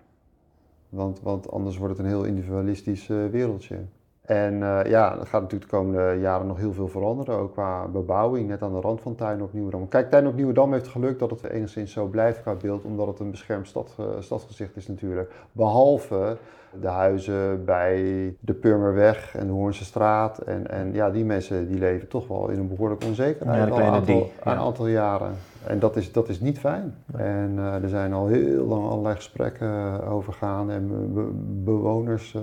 Want, 0.89 1.21
want 1.21 1.51
anders 1.51 1.77
wordt 1.77 1.97
het 1.97 2.05
een 2.05 2.11
heel 2.11 2.23
individualistisch 2.23 3.09
eh, 3.09 3.25
wereldje. 3.25 3.77
En 4.21 4.63
eh, 4.63 4.89
ja, 4.91 5.11
er 5.19 5.27
gaat 5.27 5.41
natuurlijk 5.41 5.71
de 5.71 5.77
komende 5.77 6.17
jaren 6.19 6.47
nog 6.47 6.57
heel 6.57 6.73
veel 6.73 6.87
veranderen, 6.87 7.35
ook 7.37 7.51
qua 7.51 7.87
bebouwing, 7.87 8.47
net 8.47 8.61
aan 8.61 8.73
de 8.73 8.79
rand 8.79 9.01
van 9.01 9.15
Tuin 9.15 9.41
op 9.41 9.53
Nieuwedam. 9.53 9.87
Kijk, 9.87 10.09
Tuin 10.09 10.27
op 10.27 10.35
Nieuwedam 10.35 10.73
heeft 10.73 10.87
geluk 10.87 11.19
dat 11.19 11.29
het 11.29 11.43
enigszins 11.43 11.91
zo 11.91 12.05
blijft 12.05 12.41
qua 12.41 12.53
beeld, 12.61 12.83
omdat 12.83 13.07
het 13.07 13.19
een 13.19 13.31
beschermd 13.31 13.67
stad, 13.67 13.95
eh, 13.99 14.05
stadsgezicht 14.19 14.75
is 14.75 14.87
natuurlijk. 14.87 15.31
Behalve 15.51 16.37
de 16.81 16.87
huizen 16.87 17.65
bij 17.65 18.01
de 18.39 18.53
Purmerweg 18.53 19.35
en 19.35 19.47
de 19.47 19.53
Hoornse 19.53 19.83
straat. 19.85 20.37
En, 20.37 20.69
en 20.69 20.93
ja, 20.93 21.09
die 21.09 21.25
mensen 21.25 21.67
die 21.67 21.79
leven 21.79 22.07
toch 22.07 22.27
wel 22.27 22.49
in 22.49 22.59
een 22.59 22.67
behoorlijke 22.67 23.05
onzekerheid 23.05 23.57
Ja, 23.57 23.63
al 23.63 23.69
een 23.69 23.73
kleine 23.73 23.95
aantal, 23.95 24.15
die, 24.15 24.31
ja. 24.43 24.51
een 24.51 24.57
aantal 24.57 24.87
jaren. 24.87 25.31
En 25.67 25.79
dat 25.79 25.95
is, 25.95 26.11
dat 26.11 26.29
is 26.29 26.39
niet 26.39 26.59
fijn. 26.59 26.95
En 27.17 27.53
eh, 27.57 27.83
er 27.83 27.89
zijn 27.89 28.13
al 28.13 28.27
heel 28.27 28.65
lang 28.65 28.89
allerlei 28.89 29.15
gesprekken 29.15 30.03
over 30.07 30.33
gaan 30.33 30.71
en 30.71 30.87
be- 31.13 31.29
bewoners 31.71 32.37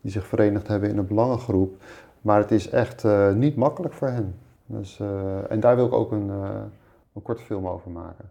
die 0.00 0.10
zich 0.10 0.26
verenigd 0.26 0.68
hebben 0.68 0.88
in 0.88 0.98
een 0.98 1.06
belangengroep. 1.06 1.82
Maar 2.20 2.38
het 2.38 2.50
is 2.50 2.70
echt 2.70 3.04
eh, 3.04 3.32
niet 3.32 3.56
makkelijk 3.56 3.94
voor 3.94 4.08
hen. 4.08 4.34
Dus, 4.66 5.00
eh, 5.00 5.50
en 5.50 5.60
daar 5.60 5.76
wil 5.76 5.86
ik 5.86 5.92
ook 5.92 6.12
een, 6.12 6.30
eh, 6.30 6.48
een 7.14 7.22
korte 7.22 7.42
film 7.42 7.66
over 7.68 7.90
maken. 7.90 8.24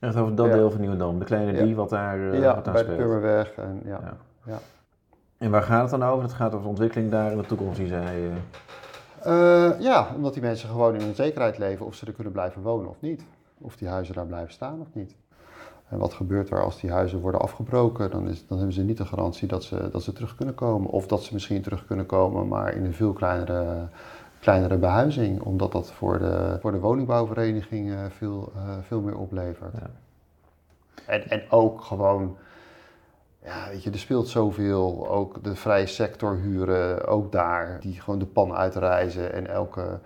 Echt 0.00 0.16
over 0.16 0.34
dat 0.34 0.46
Ja. 0.46 0.52
deel 0.52 0.70
van 0.70 0.80
Nieuwendam, 0.80 1.18
de 1.18 1.24
kleine 1.24 1.52
Ja. 1.52 1.64
die 1.64 1.76
wat 1.76 1.90
daar, 1.90 2.36
ja, 2.36 2.54
wat 2.54 2.64
daar 2.64 2.74
bij 2.74 2.84
de. 2.84 2.94
Purmerweg. 2.94 3.52
En, 3.52 3.80
ja. 3.84 4.00
Ja. 4.02 4.16
Ja. 4.44 4.58
En 5.38 5.50
waar 5.50 5.62
gaat 5.62 5.90
het 5.90 6.00
dan 6.00 6.08
over? 6.08 6.22
Het 6.22 6.32
gaat 6.32 6.50
over 6.52 6.62
de 6.62 6.68
ontwikkeling 6.68 7.10
daar 7.10 7.30
in 7.32 7.38
de 7.38 7.46
toekomst, 7.46 7.76
die 7.78 7.88
zij... 7.88 8.30
ja, 9.78 10.08
omdat 10.14 10.32
die 10.32 10.42
mensen 10.42 10.68
gewoon 10.68 10.94
in 10.94 11.06
onzekerheid 11.06 11.58
leven 11.58 11.86
of 11.86 11.94
ze 11.94 12.06
er 12.06 12.12
kunnen 12.12 12.32
blijven 12.32 12.62
wonen 12.62 12.88
of 12.88 13.00
niet. 13.00 13.22
Of 13.58 13.76
die 13.76 13.88
huizen 13.88 14.14
daar 14.14 14.26
blijven 14.26 14.52
staan 14.52 14.80
of 14.80 14.86
niet. 14.92 15.14
En 15.88 15.98
wat 15.98 16.12
gebeurt 16.12 16.50
er 16.50 16.64
als 16.64 16.80
die 16.80 16.90
huizen 16.90 17.20
worden 17.20 17.40
afgebroken? 17.40 18.10
Dan, 18.10 18.28
is, 18.28 18.46
dan 18.46 18.56
hebben 18.56 18.74
ze 18.74 18.82
niet 18.82 18.96
de 18.96 19.06
garantie 19.06 19.48
dat 19.48 19.64
ze, 19.64 19.88
dat 19.92 20.02
ze 20.02 20.12
terug 20.12 20.34
kunnen 20.34 20.54
komen. 20.54 20.90
Of 20.90 21.06
dat 21.06 21.22
ze 21.22 21.32
misschien 21.32 21.62
terug 21.62 21.86
kunnen 21.86 22.06
komen, 22.06 22.48
maar 22.48 22.74
in 22.74 22.84
een 22.84 22.94
veel 22.94 23.12
kleinere, 23.12 23.88
kleinere 24.40 24.76
behuizing. 24.76 25.40
Omdat 25.40 25.72
dat 25.72 25.92
voor 25.92 26.18
de, 26.18 26.58
voor 26.60 26.72
de 26.72 26.78
woningbouwvereniging 26.78 27.92
eh, 27.92 27.98
veel, 28.08 28.52
eh, 28.56 28.62
veel 28.82 29.00
meer 29.00 29.18
oplevert. 29.18 29.72
Ja. 29.74 29.90
En, 31.06 31.28
en 31.30 31.42
ook 31.50 31.80
gewoon, 31.80 32.36
ja, 33.44 33.68
weet 33.68 33.82
je, 33.82 33.90
er 33.90 33.98
speelt 33.98 34.28
zoveel. 34.28 35.08
Ook 35.08 35.44
de 35.44 35.54
vrije 35.54 35.86
sector 35.86 36.36
huren, 36.36 37.06
ook 37.06 37.32
daar, 37.32 37.80
die 37.80 38.00
gewoon 38.00 38.18
de 38.18 38.26
pan 38.26 38.54
uitreizen 38.54 39.32
en 39.32 39.46
elke, 39.46 39.98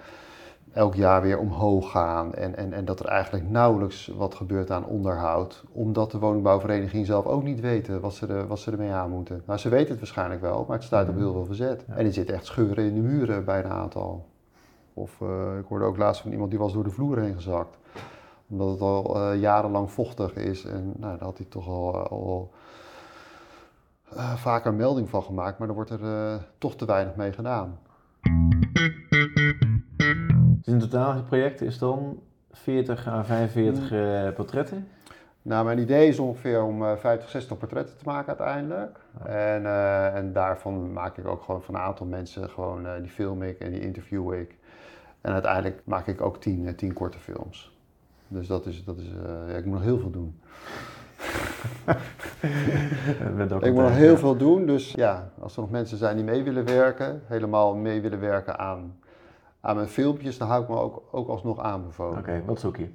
elk 0.73 0.95
jaar 0.95 1.23
weer 1.23 1.39
omhoog 1.39 1.91
gaan. 1.91 2.35
En, 2.35 2.57
en, 2.57 2.73
en 2.73 2.85
dat 2.85 3.01
er 3.01 3.07
eigenlijk 3.07 3.49
nauwelijks 3.51 4.07
wat 4.07 4.35
gebeurt 4.35 4.71
aan 4.71 4.85
onderhoud. 4.85 5.65
Omdat 5.73 6.11
de 6.11 6.19
woningbouwvereniging 6.19 7.07
zelf 7.07 7.27
ook 7.27 7.43
niet 7.43 7.61
weten 7.61 8.01
wat 8.01 8.15
ze, 8.15 8.27
er, 8.27 8.47
wat 8.47 8.59
ze 8.59 8.71
ermee 8.71 8.91
aan 8.91 9.11
moeten. 9.11 9.43
Nou, 9.47 9.59
ze 9.59 9.69
weten 9.69 9.89
het 9.89 9.99
waarschijnlijk 9.99 10.41
wel, 10.41 10.65
maar 10.69 10.77
het 10.77 10.87
staat 10.87 11.09
op 11.09 11.17
heel 11.17 11.33
veel 11.33 11.45
verzet. 11.45 11.85
Ja. 11.89 11.95
En 11.97 12.07
er 12.07 12.13
zit 12.13 12.31
echt 12.31 12.47
scheuren 12.47 12.85
in 12.85 12.95
de 12.95 13.01
muren 13.01 13.45
bij 13.45 13.59
een 13.65 13.71
aantal. 13.71 14.27
Of 14.95 15.21
eh, 15.21 15.59
ik 15.59 15.65
hoorde 15.69 15.85
ook 15.85 15.97
laatst 15.97 16.23
van 16.23 16.31
iemand 16.31 16.51
die 16.51 16.59
was 16.59 16.73
door 16.73 16.85
de 16.85 16.91
vloer 16.91 17.19
heen 17.19 17.35
gezakt 17.35 17.79
omdat 18.53 18.71
het 18.71 18.81
al 18.81 19.17
eh, 19.17 19.41
jarenlang 19.41 19.91
vochtig 19.91 20.35
is. 20.35 20.65
En 20.65 20.93
nou, 20.97 21.17
daar 21.17 21.27
had 21.27 21.37
hij 21.37 21.47
toch 21.47 21.69
al, 21.69 22.09
al 22.09 22.51
eh, 24.09 24.35
vaker 24.35 24.71
een 24.71 24.77
melding 24.77 25.09
van 25.09 25.23
gemaakt. 25.23 25.59
Maar 25.59 25.69
er 25.69 25.75
wordt 25.75 25.91
er 25.91 26.05
eh, 26.05 26.35
toch 26.59 26.77
te 26.77 26.85
weinig 26.85 27.17
mee 27.17 27.33
gedaan. 27.33 27.79
Dus 30.65 30.75
in 30.75 30.79
totaal, 30.81 31.15
het 31.15 31.27
project 31.27 31.61
is 31.61 31.79
dan 31.79 32.21
40 32.53 33.09
à 33.09 33.25
45 33.25 33.93
eh, 33.93 34.35
portretten. 34.35 34.89
Nou, 35.43 35.65
mijn 35.65 35.79
idee 35.79 36.09
is 36.09 36.19
ongeveer 36.19 36.63
om 36.63 36.85
eh 36.85 36.97
50, 36.97 37.31
60 37.31 37.59
portretten 37.59 37.97
te 37.97 38.05
maken 38.05 38.39
uiteindelijk. 38.39 38.99
En, 39.25 39.67
eh, 39.67 40.15
en 40.15 40.33
daarvan 40.33 40.93
maak 40.93 41.17
ik 41.17 41.27
ook 41.27 41.43
gewoon 41.43 41.63
van 41.63 41.75
een 41.75 41.81
aantal 41.81 42.07
mensen 42.07 42.51
gewoon, 42.51 42.87
eh, 42.87 42.93
die 43.01 43.11
film 43.11 43.43
ik 43.43 43.59
en 43.59 43.71
die 43.71 43.81
interview 43.81 44.33
ik. 44.33 44.57
En 45.21 45.33
uiteindelijk 45.33 45.81
maak 45.85 46.07
ik 46.07 46.21
ook 46.21 46.41
10 46.41 46.67
eh, 46.67 46.75
10 46.75 46.93
korte 46.93 47.19
films. 47.19 47.77
Dus 48.29 48.47
dat 48.47 48.67
is, 48.67 48.85
dat 48.85 48.99
is 48.99 49.07
eh, 49.07 49.51
ja, 49.51 49.57
ik 49.57 49.65
moet 49.65 49.75
nog 49.75 49.83
heel 49.83 49.99
veel 49.99 50.11
doen. 50.11 50.41
Ik 53.61 53.73
moet 53.73 53.83
nog 53.83 53.95
heel 53.95 54.17
veel 54.17 54.37
doen, 54.37 54.67
dus 54.67 54.93
ja, 54.93 55.31
als 55.39 55.57
er 55.57 55.61
nog 55.61 55.71
mensen 55.71 55.99
zijn 55.99 56.17
die 56.17 56.25
mee 56.25 56.43
willen 56.43 56.65
werken, 56.65 57.23
helemaal 57.27 57.75
mee 57.75 58.01
willen 58.01 58.21
werken 58.21 58.59
aan, 58.59 58.97
aan 59.63 59.77
mijn 59.77 59.89
filmpjes, 59.89 60.39
dan 60.39 60.49
hou 60.49 60.63
ik 60.63 60.69
me 60.69 60.77
ook, 60.77 61.03
ook 61.11 61.29
alsnog 61.29 61.61
aanbevolen. 61.61 62.19
Oké, 62.19 62.43
wat 62.47 62.61
zoek 62.61 62.77
je? 62.77 62.89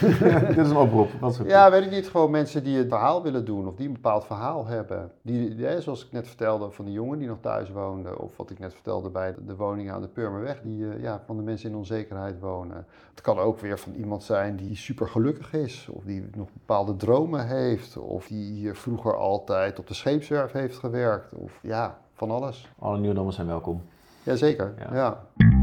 Dit 0.48 0.56
is 0.58 0.70
een 0.70 0.76
oproep, 0.76 1.10
wat 1.20 1.34
zoek 1.34 1.46
je? 1.46 1.52
Ja, 1.52 1.70
weet 1.70 1.84
ik 1.84 1.90
niet, 1.90 2.08
gewoon 2.08 2.30
mensen 2.30 2.64
die 2.64 2.78
het 2.78 2.88
verhaal 2.88 3.22
willen 3.22 3.44
doen 3.44 3.66
of 3.68 3.74
die 3.74 3.86
een 3.86 3.92
bepaald 3.92 4.24
verhaal 4.24 4.66
hebben. 4.66 5.10
Die, 5.22 5.80
zoals 5.80 6.04
ik 6.06 6.12
net 6.12 6.26
vertelde 6.26 6.70
van 6.70 6.84
die 6.84 6.94
jongen 6.94 7.18
die 7.18 7.28
nog 7.28 7.38
thuis 7.40 7.70
woonde, 7.70 8.18
of 8.18 8.36
wat 8.36 8.50
ik 8.50 8.58
net 8.58 8.74
vertelde 8.74 9.10
bij 9.10 9.34
de, 9.34 9.44
de 9.44 9.56
woning 9.56 9.90
aan 9.90 10.00
de 10.00 10.08
Purmerweg, 10.08 10.60
die 10.62 10.88
eh, 10.88 11.02
ja, 11.02 11.22
van 11.26 11.36
de 11.36 11.42
mensen 11.42 11.70
in 11.70 11.76
onzekerheid 11.76 12.40
wonen. 12.40 12.86
Het 13.10 13.20
kan 13.20 13.38
ook 13.38 13.58
weer 13.60 13.78
van 13.78 13.92
iemand 13.92 14.22
zijn 14.22 14.56
die 14.56 14.76
super 14.76 15.08
gelukkig 15.08 15.52
is, 15.52 15.88
of 15.92 16.04
die 16.04 16.28
nog 16.36 16.48
bepaalde 16.52 16.96
dromen 16.96 17.46
heeft, 17.46 17.96
of 17.96 18.26
die 18.26 18.52
hier 18.52 18.76
vroeger 18.76 19.16
altijd 19.16 19.78
op 19.78 19.86
de 19.86 19.94
scheepswerf 19.94 20.52
heeft 20.52 20.78
gewerkt, 20.78 21.34
of 21.34 21.58
ja, 21.62 21.98
van 22.14 22.30
alles. 22.30 22.68
Alle 22.78 22.96
Nieuwendammers 22.96 23.36
zijn 23.36 23.48
welkom. 23.48 23.82
Jazeker, 24.22 24.74
Ja. 24.78 24.94
ja. 24.94 25.61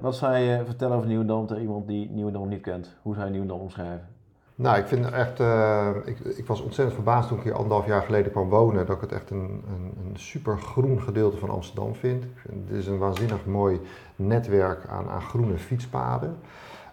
Wat 0.00 0.16
zou 0.16 0.36
je 0.36 0.62
vertellen 0.64 0.96
over 0.96 1.08
Nieuwendam 1.08 1.46
tegen 1.46 1.62
iemand 1.62 1.86
die 1.86 2.10
Nieuwendam 2.10 2.48
niet 2.48 2.60
kent? 2.60 2.96
Hoe 3.02 3.14
zou 3.14 3.24
je 3.24 3.30
Nieuwendam 3.30 3.60
omschrijven? 3.60 4.06
Nou, 4.54 4.78
ik 4.78 4.86
vind 4.86 5.10
echt. 5.10 5.40
eh, 5.40 5.88
ik, 6.04 6.18
ik 6.18 6.46
was 6.46 6.60
ontzettend 6.60 6.94
verbaasd 6.96 7.28
toen 7.28 7.38
ik 7.38 7.44
hier 7.44 7.54
anderhalf 7.54 7.86
jaar 7.86 8.02
geleden 8.02 8.32
kwam 8.32 8.48
wonen. 8.48 8.86
Dat 8.86 8.96
ik 8.96 9.02
het 9.02 9.12
echt 9.12 9.30
een, 9.30 9.62
een, 9.68 9.92
een 10.04 10.16
super 10.16 10.58
groen 10.58 11.02
gedeelte 11.02 11.36
van 11.36 11.50
Amsterdam 11.50 11.94
vind. 11.94 12.24
Het 12.42 12.70
is 12.70 12.86
een 12.86 12.98
waanzinnig 12.98 13.46
mooi 13.46 13.80
netwerk 14.16 14.86
aan, 14.86 15.08
aan 15.08 15.22
groene 15.22 15.58
fietspaden. 15.58 16.36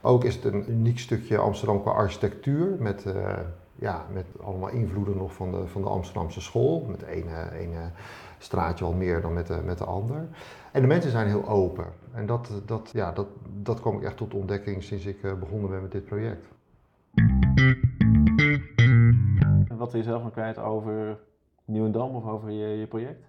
Ook 0.01 0.23
is 0.23 0.35
het 0.35 0.43
een 0.43 0.71
uniek 0.71 0.99
stukje 0.99 1.37
Amsterdam 1.37 1.81
qua 1.81 1.91
architectuur. 1.91 2.75
Met, 2.79 3.05
eh, 3.05 3.33
ja, 3.75 4.05
met 4.13 4.25
allemaal 4.43 4.69
invloeden 4.69 5.17
nog 5.17 5.33
van 5.33 5.51
de, 5.51 5.67
van 5.67 5.81
de 5.81 5.89
Amsterdamse 5.89 6.41
school. 6.41 6.85
Met 6.89 6.99
de 6.99 7.07
ene, 7.07 7.51
ene 7.59 7.89
straatje 8.37 8.85
al 8.85 8.93
meer 8.93 9.21
dan 9.21 9.33
met 9.33 9.47
de, 9.47 9.59
met 9.65 9.77
de 9.77 9.85
ander. 9.85 10.27
En 10.75 10.81
de 10.81 10.87
mensen 10.87 11.11
zijn 11.11 11.27
heel 11.27 11.47
open. 11.47 11.85
En 12.13 12.25
dat, 12.25 12.49
dat, 12.65 12.89
ja, 12.93 13.11
dat, 13.11 13.27
dat 13.61 13.79
kwam 13.79 13.97
ik 13.97 14.03
echt 14.03 14.17
tot 14.17 14.33
ontdekking 14.33 14.83
sinds 14.83 15.05
ik 15.05 15.23
eh, 15.23 15.33
begonnen 15.33 15.69
ben 15.69 15.81
met 15.81 15.91
dit 15.91 16.05
project. 16.05 16.47
En 19.67 19.77
wat 19.77 19.91
wil 19.91 20.01
je 20.01 20.07
zelf 20.07 20.23
nog 20.23 20.31
kwijt 20.31 20.57
over 20.57 21.17
Nieuwendam 21.65 22.15
of 22.15 22.25
over 22.25 22.51
je, 22.51 22.67
je 22.67 22.87
project? 22.87 23.25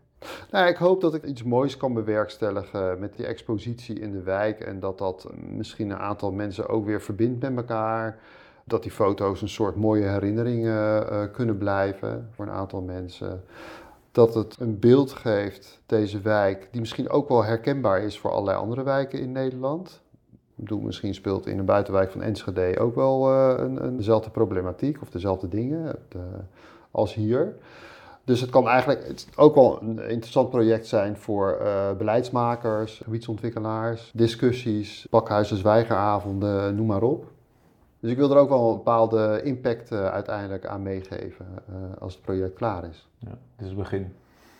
Nou, 0.50 0.68
ik 0.68 0.76
hoop 0.76 1.00
dat 1.00 1.14
ik 1.14 1.24
iets 1.24 1.42
moois 1.42 1.76
kan 1.76 1.94
bewerkstelligen 1.94 2.98
met 2.98 3.16
die 3.16 3.26
expositie 3.26 4.00
in 4.00 4.12
de 4.12 4.22
wijk. 4.22 4.60
En 4.60 4.80
dat 4.80 4.98
dat 4.98 5.30
misschien 5.34 5.90
een 5.90 5.98
aantal 5.98 6.32
mensen 6.32 6.68
ook 6.68 6.84
weer 6.84 7.02
verbindt 7.02 7.40
met 7.40 7.56
elkaar. 7.56 8.18
Dat 8.64 8.82
die 8.82 8.92
foto's 8.92 9.42
een 9.42 9.48
soort 9.48 9.76
mooie 9.76 10.06
herinnering 10.06 10.64
eh, 10.64 10.96
eh, 10.98 11.32
kunnen 11.32 11.58
blijven 11.58 12.28
voor 12.32 12.46
een 12.46 12.52
aantal 12.52 12.82
mensen. 12.82 13.42
Dat 14.16 14.34
het 14.34 14.56
een 14.60 14.78
beeld 14.78 15.12
geeft, 15.12 15.80
deze 15.86 16.20
wijk, 16.20 16.68
die 16.70 16.80
misschien 16.80 17.08
ook 17.08 17.28
wel 17.28 17.44
herkenbaar 17.44 18.02
is 18.02 18.18
voor 18.18 18.30
allerlei 18.30 18.58
andere 18.58 18.82
wijken 18.82 19.20
in 19.20 19.32
Nederland. 19.32 20.00
Misschien 20.80 21.14
speelt 21.14 21.46
in 21.46 21.58
een 21.58 21.64
buitenwijk 21.64 22.10
van 22.10 22.22
Enschede 22.22 22.78
ook 22.78 22.94
wel 22.94 23.30
eh, 23.30 23.54
een, 23.56 23.96
dezelfde 23.96 24.30
problematiek 24.30 25.02
of 25.02 25.10
dezelfde 25.10 25.48
dingen 25.48 25.96
eh, 26.08 26.20
als 26.90 27.14
hier. 27.14 27.56
Dus 28.24 28.40
het 28.40 28.50
kan 28.50 28.68
eigenlijk 28.68 29.06
het 29.06 29.28
ook 29.34 29.54
wel 29.54 29.82
een 29.82 29.98
interessant 29.98 30.50
project 30.50 30.86
zijn 30.86 31.16
voor 31.16 31.52
eh, 31.52 31.92
beleidsmakers, 31.92 33.00
gebiedsontwikkelaars, 33.04 34.10
discussies, 34.14 35.06
pakhuizen, 35.10 35.56
zwijgeravonden, 35.56 36.74
noem 36.74 36.86
maar 36.86 37.02
op. 37.02 37.34
Dus 38.06 38.14
ik 38.14 38.20
wil 38.20 38.30
er 38.30 38.42
ook 38.42 38.48
wel 38.48 38.68
een 38.68 38.76
bepaalde 38.76 39.40
impact 39.42 39.92
eh, 39.92 40.06
uiteindelijk 40.06 40.66
aan 40.66 40.82
meegeven 40.82 41.46
eh, 41.68 41.74
als 41.98 42.14
het 42.14 42.22
project 42.22 42.54
klaar 42.54 42.84
is. 42.84 43.08
Ja, 43.18 43.28
dit 43.28 43.38
is 43.60 43.66
het 43.66 43.76
begin. 43.76 44.12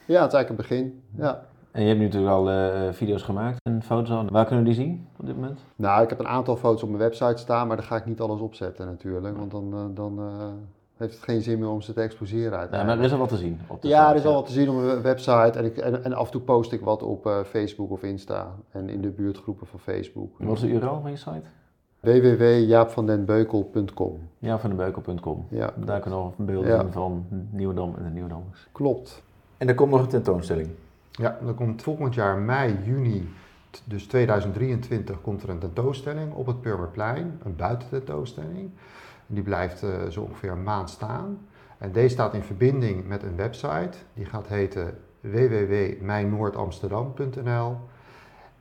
Ja, 0.06 0.22
het 0.22 0.32
is 0.32 0.35
eigenlijk 0.35 0.48
een 0.48 0.56
begin. 0.56 1.02
Ja. 1.16 1.42
En 1.70 1.82
je 1.82 1.87
hebt 1.88 1.98
nu 1.98 2.04
natuurlijk 2.04 2.32
al 2.32 2.50
eh, 2.50 2.92
video's 2.92 3.22
gemaakt 3.22 3.59
en 3.62 3.82
foto's 3.82 4.11
al. 4.11 4.26
Waar 4.30 4.46
kunnen 4.46 4.64
we 4.64 4.70
die 4.70 4.78
zien 4.78 5.06
op 5.16 5.26
dit 5.26 5.35
moment? 5.35 5.61
Nou, 5.76 6.02
ik 6.02 6.09
heb 6.09 6.18
een 6.18 6.26
aantal 6.26 6.56
foto's 6.56 6.82
op 6.82 6.88
mijn 6.88 7.00
website 7.00 7.37
staan, 7.37 7.66
maar 7.66 7.76
daar 7.76 7.87
ga 7.87 7.96
ik 7.96 8.06
niet 8.06 8.20
alles 8.20 8.40
opzetten 8.40 8.87
natuurlijk. 8.87 9.37
Want 9.37 9.50
dan, 9.50 9.94
dan, 9.94 10.20
heeft 10.96 11.14
het 11.14 11.22
geen 11.22 11.42
zin 11.42 11.59
meer 11.59 11.68
om 11.68 11.80
ze 11.80 11.92
te 11.92 12.00
exposeren 12.00 12.52
Ja, 12.52 12.59
uiteindelijk. 12.59 12.87
maar 12.87 12.98
er 12.98 13.04
is 13.04 13.12
al 13.12 13.18
wat 13.18 13.28
te 13.28 13.37
zien. 13.37 13.61
Op 13.66 13.82
de 13.82 13.88
Ja, 13.88 14.00
site, 14.00 14.11
er 14.11 14.16
is 14.16 14.26
al 14.26 14.35
wat 14.35 14.46
te 14.46 14.52
zien 14.52 14.68
op 14.68 14.76
mijn 14.76 15.02
website 15.02 15.59
en, 15.59 15.64
ik, 15.64 15.76
en, 15.76 16.04
en 16.04 16.12
af 16.12 16.26
en 16.26 16.32
toe 16.32 16.40
post 16.40 16.72
ik 16.72 16.80
wat 16.80 17.02
op 17.02 17.44
Facebook 17.46 17.90
of 17.90 18.02
Insta 18.02 18.54
en 18.70 18.88
in 18.88 19.00
de 19.00 19.11
buurtgroepen 19.11 19.66
van 19.66 19.78
Facebook. 19.78 20.30
Wat 20.38 20.56
is 20.56 20.61
de 20.61 20.68
URL 20.68 21.00
van 21.00 21.11
je 21.11 21.16
site? 21.16 21.48
www.jaapvandenbeukel.com 22.07 24.19
Ja, 24.38 24.59
van 24.59 24.71
de 24.71 24.77
beukel.com. 24.77 25.47
Ja, 25.49 25.73
Daar 25.77 26.01
kunnen 26.01 26.19
we 26.19 26.25
nog 26.25 26.35
beelden 26.37 26.71
Ja. 26.71 26.87
van 26.90 27.27
Nieuwendam 27.51 27.95
en 27.97 28.05
de 28.05 28.11
Nieuwendammers. 28.11 28.69
klopt. 28.73 29.23
En 29.59 29.69
er 29.69 29.75
komt 29.75 29.90
nog 29.90 30.01
een 30.01 30.09
tentoonstelling. 30.09 30.69
Ja, 31.11 31.38
dan 31.45 31.55
komt 31.55 31.83
volgend 31.83 32.14
jaar 32.14 32.38
mei, 32.38 32.77
juni, 32.85 33.29
dus 33.85 34.07
2023, 34.07 35.21
komt 35.21 35.42
er 35.42 35.49
een 35.49 35.59
tentoonstelling 35.59 36.33
op 36.35 36.47
het 36.47 36.61
Purmerplein, 36.61 37.40
een 37.45 37.57
buitententoonstelling. 37.57 38.71
Die 39.27 39.42
blijft 39.42 39.83
eh, 39.83 39.88
zo 40.11 40.21
ongeveer 40.23 40.51
een 40.51 40.62
maand 40.62 40.90
staan. 40.90 41.38
En 41.79 41.92
deze 41.92 42.09
staat 42.09 42.35
in 42.35 42.42
verbinding 42.42 43.07
met 43.09 43.23
een 43.23 43.37
website, 43.37 43.99
die 44.14 44.25
gaat 44.25 44.49
heten 44.49 44.99
www.mijnoordamsterdam.nl. 45.21 47.77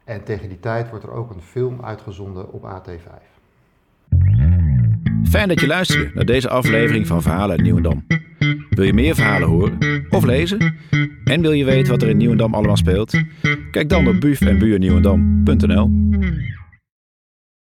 En 0.03 0.23
tegen 0.23 0.49
die 0.49 0.59
tijd 0.59 0.89
wordt 0.89 1.05
er 1.05 1.11
ook 1.11 1.29
een 1.29 1.41
film 1.41 1.81
uitgezonden 1.83 2.51
op 2.53 2.63
AT5. 2.63 3.34
Fijn 5.29 5.47
dat 5.47 5.59
je 5.59 5.67
luisterde 5.67 6.11
naar 6.13 6.25
deze 6.25 6.49
aflevering 6.49 7.07
van 7.07 7.21
Verhalen 7.21 7.49
uit 7.49 7.61
Nieuwendam. 7.61 8.05
Wil 8.69 8.85
je 8.85 8.93
meer 8.93 9.15
verhalen 9.15 9.47
horen 9.47 9.77
of 10.09 10.23
lezen? 10.25 10.75
En 11.23 11.41
wil 11.41 11.51
je 11.51 11.65
weten 11.65 11.91
wat 11.91 12.01
er 12.01 12.09
in 12.09 12.17
Nieuwendam 12.17 12.53
allemaal 12.53 12.77
speelt? 12.77 13.21
Kijk 13.71 13.89
dan 13.89 14.07
op 14.07 14.19
buf 14.19 14.41
en 14.41 14.57
buurnieuwendam.nl. 14.57 16.04